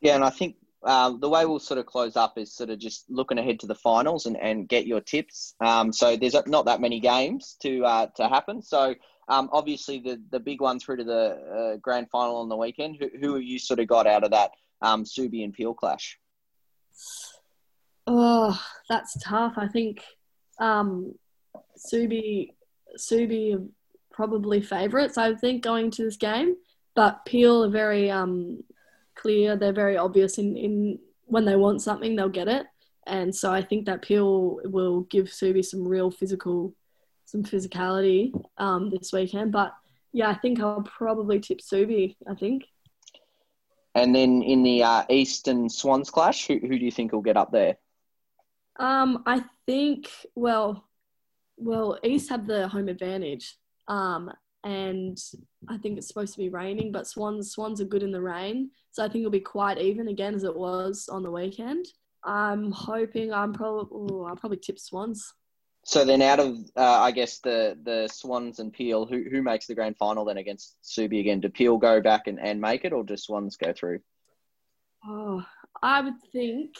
Yeah, 0.00 0.14
and 0.14 0.24
I 0.24 0.30
think 0.30 0.56
uh, 0.84 1.10
the 1.18 1.28
way 1.28 1.46
we'll 1.46 1.58
sort 1.58 1.78
of 1.78 1.86
close 1.86 2.16
up 2.16 2.36
is 2.36 2.54
sort 2.54 2.70
of 2.70 2.78
just 2.78 3.04
looking 3.08 3.38
ahead 3.38 3.60
to 3.60 3.66
the 3.66 3.74
finals 3.74 4.26
and, 4.26 4.36
and 4.36 4.68
get 4.68 4.86
your 4.86 5.00
tips. 5.00 5.54
Um, 5.60 5.92
so 5.92 6.16
there's 6.16 6.36
not 6.46 6.66
that 6.66 6.80
many 6.80 7.00
games 7.00 7.56
to 7.62 7.84
uh, 7.84 8.06
to 8.16 8.28
happen. 8.28 8.62
So 8.62 8.94
um, 9.28 9.48
obviously 9.52 9.98
the 9.98 10.22
the 10.30 10.40
big 10.40 10.60
one 10.60 10.78
through 10.78 10.98
to 10.98 11.04
the 11.04 11.74
uh, 11.74 11.76
grand 11.78 12.10
final 12.10 12.36
on 12.36 12.48
the 12.48 12.56
weekend. 12.56 12.96
Who, 13.00 13.08
who 13.18 13.34
have 13.34 13.42
you 13.42 13.58
sort 13.58 13.80
of 13.80 13.86
got 13.86 14.06
out 14.06 14.24
of 14.24 14.30
that 14.32 14.50
um, 14.82 15.04
Subi 15.04 15.42
and 15.44 15.52
Peel 15.52 15.74
clash? 15.74 16.18
Oh, 18.06 18.60
that's 18.88 19.16
tough. 19.22 19.54
I 19.56 19.68
think 19.68 20.02
um, 20.60 21.14
Subi 21.92 22.50
Subi 22.98 23.68
probably 24.12 24.60
favourites. 24.60 25.18
I 25.18 25.34
think 25.34 25.62
going 25.62 25.90
to 25.92 26.04
this 26.04 26.16
game, 26.16 26.56
but 26.94 27.24
Peel 27.24 27.64
are 27.64 27.70
very 27.70 28.10
um, 28.10 28.62
clear. 29.14 29.56
They're 29.56 29.72
very 29.72 29.96
obvious 29.96 30.38
in, 30.38 30.56
in 30.56 30.98
when 31.26 31.44
they 31.44 31.56
want 31.56 31.82
something, 31.82 32.16
they'll 32.16 32.28
get 32.28 32.48
it. 32.48 32.66
and 33.06 33.34
so 33.34 33.52
I 33.52 33.62
think 33.62 33.86
that 33.86 34.02
Peel 34.02 34.60
will 34.64 35.02
give 35.02 35.26
Subi 35.26 35.64
some 35.64 35.86
real 35.86 36.10
physical, 36.10 36.74
some 37.24 37.42
physicality 37.42 38.32
um, 38.58 38.90
this 38.90 39.12
weekend. 39.12 39.52
But 39.52 39.74
yeah, 40.12 40.28
I 40.30 40.34
think 40.34 40.60
I'll 40.60 40.82
probably 40.82 41.40
tip 41.40 41.60
Subi. 41.60 42.16
I 42.28 42.34
think. 42.34 42.64
And 43.94 44.14
then 44.14 44.42
in 44.42 44.62
the 44.62 44.82
uh, 44.82 45.04
Eastern 45.08 45.68
Swans 45.68 46.10
clash, 46.10 46.46
who, 46.46 46.58
who 46.58 46.78
do 46.78 46.84
you 46.84 46.90
think 46.90 47.12
will 47.12 47.20
get 47.20 47.36
up 47.36 47.52
there? 47.52 47.76
Um, 48.76 49.22
I 49.26 49.44
think 49.66 50.10
well, 50.34 50.84
well, 51.56 51.98
East 52.02 52.30
have 52.30 52.46
the 52.46 52.68
home 52.68 52.88
advantage. 52.88 53.56
Um, 53.86 54.32
and 54.64 55.18
I 55.68 55.76
think 55.76 55.98
it's 55.98 56.08
supposed 56.08 56.32
to 56.34 56.38
be 56.38 56.48
raining, 56.48 56.90
but 56.90 57.06
Swans 57.06 57.52
Swans 57.52 57.80
are 57.80 57.86
good 57.86 58.02
in 58.02 58.10
the 58.10 58.20
rain, 58.20 58.70
so 58.90 59.04
I 59.04 59.08
think 59.08 59.20
it'll 59.22 59.30
be 59.30 59.40
quite 59.40 59.78
even 59.78 60.08
again 60.08 60.34
as 60.34 60.44
it 60.44 60.56
was 60.56 61.08
on 61.10 61.22
the 61.22 61.30
weekend. 61.30 61.86
I'm 62.24 62.72
hoping 62.72 63.32
I'm 63.32 63.52
probably 63.52 64.26
I'll 64.26 64.36
probably 64.36 64.58
tip 64.58 64.78
Swans. 64.78 65.34
So 65.84 66.04
then, 66.04 66.22
out 66.22 66.40
of 66.40 66.56
uh, 66.76 67.00
I 67.00 67.10
guess 67.10 67.40
the 67.40 67.78
the 67.82 68.08
Swans 68.10 68.58
and 68.58 68.72
Peel, 68.72 69.04
who 69.04 69.24
who 69.30 69.42
makes 69.42 69.66
the 69.66 69.74
grand 69.74 69.98
final 69.98 70.24
then 70.24 70.38
against 70.38 70.76
Subi 70.82 71.20
again? 71.20 71.40
Do 71.40 71.50
Peel 71.50 71.76
go 71.76 72.00
back 72.00 72.26
and, 72.26 72.40
and 72.40 72.58
make 72.60 72.86
it, 72.86 72.94
or 72.94 73.04
do 73.04 73.16
Swans 73.18 73.56
go 73.56 73.72
through? 73.74 74.00
Oh, 75.06 75.44
I 75.82 76.00
would 76.00 76.14
think, 76.32 76.76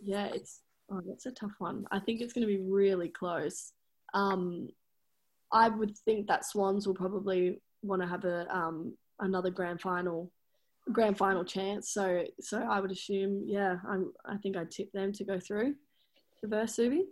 yeah, 0.00 0.26
it's 0.26 0.60
oh, 0.88 1.00
that's 1.04 1.26
a 1.26 1.32
tough 1.32 1.54
one. 1.58 1.84
I 1.90 1.98
think 1.98 2.20
it's 2.20 2.32
going 2.32 2.46
to 2.46 2.54
be 2.54 2.62
really 2.62 3.08
close. 3.08 3.72
Um, 4.12 4.68
I 5.54 5.68
would 5.68 5.96
think 5.98 6.26
that 6.26 6.44
Swans 6.44 6.86
will 6.86 6.94
probably 6.94 7.60
want 7.82 8.02
to 8.02 8.08
have 8.08 8.24
a 8.24 8.54
um, 8.54 8.94
another 9.20 9.50
grand 9.50 9.80
final 9.80 10.30
grand 10.92 11.16
final 11.16 11.44
chance. 11.44 11.90
So 11.90 12.24
so 12.40 12.58
I 12.58 12.80
would 12.80 12.90
assume, 12.90 13.44
yeah, 13.46 13.76
I'm, 13.88 14.12
I 14.26 14.36
think 14.36 14.56
I'd 14.56 14.70
tip 14.70 14.92
them 14.92 15.12
to 15.12 15.24
go 15.24 15.38
through 15.40 15.76
to 16.40 16.46
verse 16.46 16.76
Subi. 16.76 17.02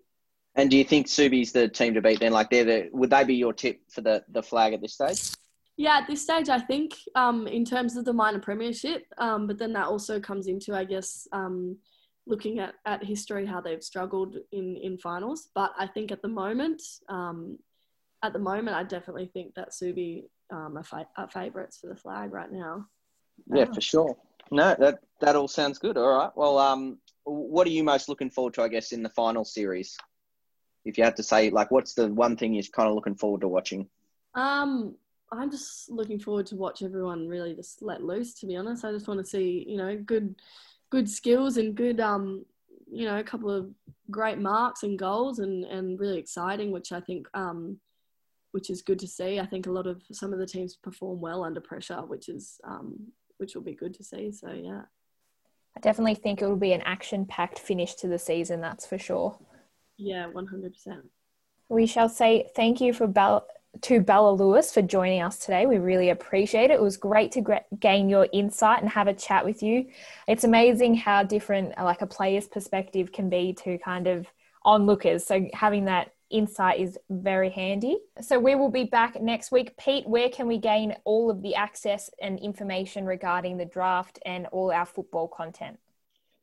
And 0.55 0.71
do 0.71 0.77
you 0.77 0.85
think 0.85 1.07
Subi's 1.07 1.53
the 1.53 1.69
team 1.69 1.95
to 1.95 2.03
beat 2.03 2.21
then? 2.21 2.33
Like 2.33 2.51
they're 2.51 2.65
the 2.65 2.91
would 2.93 3.11
they 3.11 3.25
be 3.25 3.37
your 3.37 3.55
tip 3.55 3.81
for 3.89 4.03
the 4.03 4.25
the 4.29 4.43
flag 4.43 4.75
at 4.75 4.83
this 4.83 4.95
stage? 4.95 5.35
Yeah, 5.79 5.99
at 5.99 6.07
this 6.07 6.23
stage, 6.23 6.51
I 6.51 6.59
think 6.59 6.93
um, 7.15 7.47
in 7.47 7.65
terms 7.65 7.97
of 7.97 8.05
the 8.05 8.13
minor 8.13 8.41
premiership, 8.41 9.07
um, 9.17 9.47
but 9.47 9.59
then 9.59 9.73
that 9.73 9.87
also 9.87 10.21
comes 10.21 10.47
into, 10.47 10.75
I 10.75 10.85
guess, 10.85 11.27
um, 11.33 11.79
looking 12.27 12.59
at, 12.59 12.75
at 12.85 13.03
history, 13.03 13.47
how 13.47 13.63
they've 13.63 13.83
struggled 13.83 14.37
in, 14.53 14.77
in 14.77 14.99
finals. 14.99 15.49
But 15.55 15.73
I 15.79 15.87
think 15.87 16.13
at 16.13 16.21
the 16.21 16.29
moment, 16.29 16.83
um, 17.09 17.59
at 18.23 18.33
the 18.33 18.39
moment, 18.39 18.77
I 18.77 18.85
definitely 18.85 19.31
think 19.33 19.55
that 19.55 19.71
Subi 19.71 20.25
um, 20.51 20.77
are, 20.77 20.85
fa- 20.85 21.09
are 21.17 21.29
favourites 21.29 21.79
for 21.79 21.89
the 21.89 21.97
flag 21.97 22.33
right 22.33 22.51
now. 22.51 22.87
Yeah, 23.53 23.67
for 23.73 23.81
sure. 23.81 24.17
No, 24.51 24.77
that 24.79 24.99
that 25.21 25.37
all 25.37 25.49
sounds 25.49 25.79
good. 25.79 25.97
All 25.97 26.17
right. 26.17 26.31
Well, 26.35 26.59
um, 26.59 26.99
what 27.25 27.67
are 27.67 27.71
you 27.71 27.83
most 27.83 28.09
looking 28.09 28.31
forward 28.31 28.55
to? 28.55 28.63
I 28.63 28.69
guess 28.69 28.93
in 28.93 29.03
the 29.03 29.09
final 29.09 29.45
series, 29.45 29.97
if 30.85 30.99
you 30.99 31.05
had 31.05 31.17
to 31.17 31.23
say, 31.23 31.51
like, 31.51 31.71
what's 31.71 31.95
the 31.95 32.09
one 32.09 32.37
thing 32.37 32.55
you're 32.55 32.63
kind 32.65 32.89
of 32.89 32.95
looking 32.95 33.15
forward 33.15 33.41
to 33.41 33.49
watching? 33.49 33.89
Um, 34.35 34.95
I'm 35.33 35.51
just 35.51 35.91
looking 35.91 36.19
forward 36.19 36.47
to 36.47 36.57
watch 36.57 36.83
everyone 36.83 37.29
really 37.29 37.55
just 37.55 37.83
let 37.83 38.03
loose. 38.03 38.35
To 38.35 38.47
be 38.47 38.57
honest, 38.57 38.85
I 38.85 38.93
just 38.93 39.09
want 39.09 39.21
to 39.21 39.27
see 39.27 39.65
you 39.67 39.79
know 39.79 39.97
good, 39.97 40.37
good 40.91 41.09
skills 41.09 41.57
and 41.57 41.75
good 41.75 41.99
um, 41.99 42.45
you 42.93 43.07
know, 43.07 43.19
a 43.19 43.25
couple 43.25 43.51
of 43.51 43.71
great 44.11 44.39
marks 44.39 44.83
and 44.83 44.99
goals 44.99 45.39
and 45.39 45.65
and 45.65 45.99
really 45.99 46.19
exciting, 46.19 46.71
which 46.71 46.93
I 46.93 47.01
think 47.01 47.27
um 47.35 47.79
which 48.53 48.71
is 48.71 48.81
good 48.81 48.99
to 49.01 49.09
see. 49.09 49.41
I 49.41 49.47
think 49.47 49.67
a 49.67 49.73
lot 49.73 49.87
of 49.87 50.03
some 50.13 50.33
of 50.33 50.39
the 50.39 50.47
teams 50.47 50.77
perform 50.77 51.21
well 51.21 51.45
under 51.45 51.61
pressure, 51.61 52.01
which 52.07 52.29
is 52.29 52.61
um, 52.65 53.09
which 53.39 53.55
will 53.55 53.63
be 53.63 53.75
good 53.75 53.95
to 53.95 54.05
see. 54.05 54.31
So 54.33 54.53
yeah, 54.53 54.83
I 55.77 55.81
definitely 55.81 56.15
think 56.15 56.41
it 56.41 56.47
will 56.47 56.57
be 56.57 56.73
an 56.73 56.83
action-packed 56.83 57.59
finish 57.59 57.95
to 57.97 58.09
the 58.09 58.19
season. 58.19 58.61
That's 58.61 58.87
for 58.87 58.99
sure. 58.99 59.39
Yeah, 59.99 60.27
one 60.27 60.47
hundred 60.47 60.75
percent. 60.75 61.05
We 61.69 61.87
shall 61.87 62.09
say 62.09 62.49
thank 62.55 62.81
you 62.81 62.93
for 62.93 63.07
Bell 63.07 63.47
to 63.81 64.01
Bella 64.03 64.33
Lewis 64.33 64.75
for 64.75 64.83
joining 64.83 65.23
us 65.23 65.39
today. 65.39 65.65
We 65.65 65.79
really 65.79 66.11
appreciate 66.11 66.71
it. 66.71 66.75
It 66.75 66.83
was 66.83 66.99
great 66.99 67.33
to 67.33 67.63
gain 67.81 68.11
your 68.11 68.29
insight 68.31 68.83
and 68.83 68.91
have 68.91 69.09
a 69.09 69.15
chat 69.15 69.47
with 69.47 69.63
you. 69.63 69.87
It's 70.29 70.45
amazing 70.45 70.97
how 70.97 71.23
different 71.23 71.73
like 71.79 72.03
a 72.03 72.07
player's 72.07 72.47
perspective 72.47 73.13
can 73.13 73.31
be 73.31 73.55
to 73.65 73.79
kind 73.79 74.07
of 74.09 74.27
onlookers. 74.63 75.25
So 75.25 75.49
having 75.55 75.87
that 75.87 76.13
insight 76.33 76.81
is 76.81 76.99
very 77.11 77.51
handy. 77.51 77.99
So 78.21 78.39
we 78.39 78.55
will 78.55 78.71
be 78.71 78.85
back 78.85 79.21
next 79.21 79.53
week. 79.53 79.77
Pete, 79.77 80.07
where 80.09 80.29
can 80.29 80.47
we 80.47 80.59
gain 80.59 80.97
all 81.05 81.31
of 81.31 81.43
the 81.43 81.55
access 81.55 82.11
and 82.21 82.39
information 82.41 83.05
regarding 83.05 83.59
the 83.59 83.65
draft 83.65 84.19
and 84.25 84.47
all 84.49 84.73
our 84.73 84.87
football 84.87 85.29
content? 85.29 85.79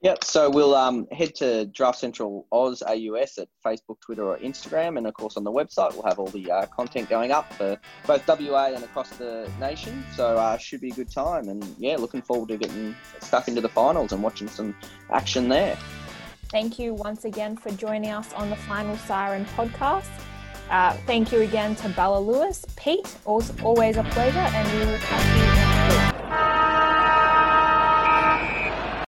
Yep, 0.02 0.24
so 0.24 0.50
we'll 0.50 0.76
um, 0.76 1.08
head 1.12 1.36
to 1.36 1.66
Draft 1.66 2.00
Central 2.00 2.48
Oz 2.54 2.82
AUS 2.82 3.38
at 3.38 3.50
Facebook, 3.66 4.00
Twitter, 4.00 4.24
or 4.24 4.38
Instagram, 4.38 4.98
and 4.98 5.06
of 5.06 5.14
course 5.14 5.36
on 5.36 5.44
the 5.44 5.52
website 5.52 5.92
we'll 5.92 6.04
have 6.04 6.20
all 6.20 6.28
the 6.28 6.50
uh, 6.50 6.66
content 6.68 7.10
going 7.10 7.34
up 7.34 7.52
for 7.52 7.78
both 8.08 8.26
WA 8.26 8.68
and 8.74 8.82
across 8.82 9.10
the 9.18 9.52
nation. 9.60 10.06
So 10.16 10.38
uh, 10.38 10.58
should 10.58 10.80
be 10.80 10.92
a 10.92 10.94
good 10.94 11.12
time, 11.12 11.50
and 11.50 11.76
yeah, 11.78 11.98
looking 11.98 12.22
forward 12.22 12.48
to 12.48 12.58
getting 12.58 12.96
stuck 13.20 13.50
into 13.50 13.60
the 13.60 13.68
finals 13.68 14.14
and 14.14 14.24
watching 14.24 14.48
some 14.48 14.74
action 15.12 15.50
there. 15.50 15.78
Thank 16.50 16.80
you 16.80 16.96
once 16.96 17.26
again 17.26 17.56
for 17.56 17.70
joining 17.72 18.10
us 18.10 18.34
on 18.34 18.50
the 18.50 18.56
Final 18.56 18.98
Siren 18.98 19.46
podcast. 19.56 20.10
Uh, 20.70 20.94
thank 21.06 21.32
you 21.32 21.42
again 21.42 21.76
to 21.76 21.90
Bella 21.90 22.20
Lewis, 22.20 22.66
Pete. 22.76 23.18
Always 23.26 23.98
a 23.98 24.04
pleasure, 24.04 24.40
and 24.40 24.80
we 24.80 24.92
will 24.92 25.00
catch 25.00 25.26
you 25.38 25.44
next 25.44 26.94
week. 26.94 26.99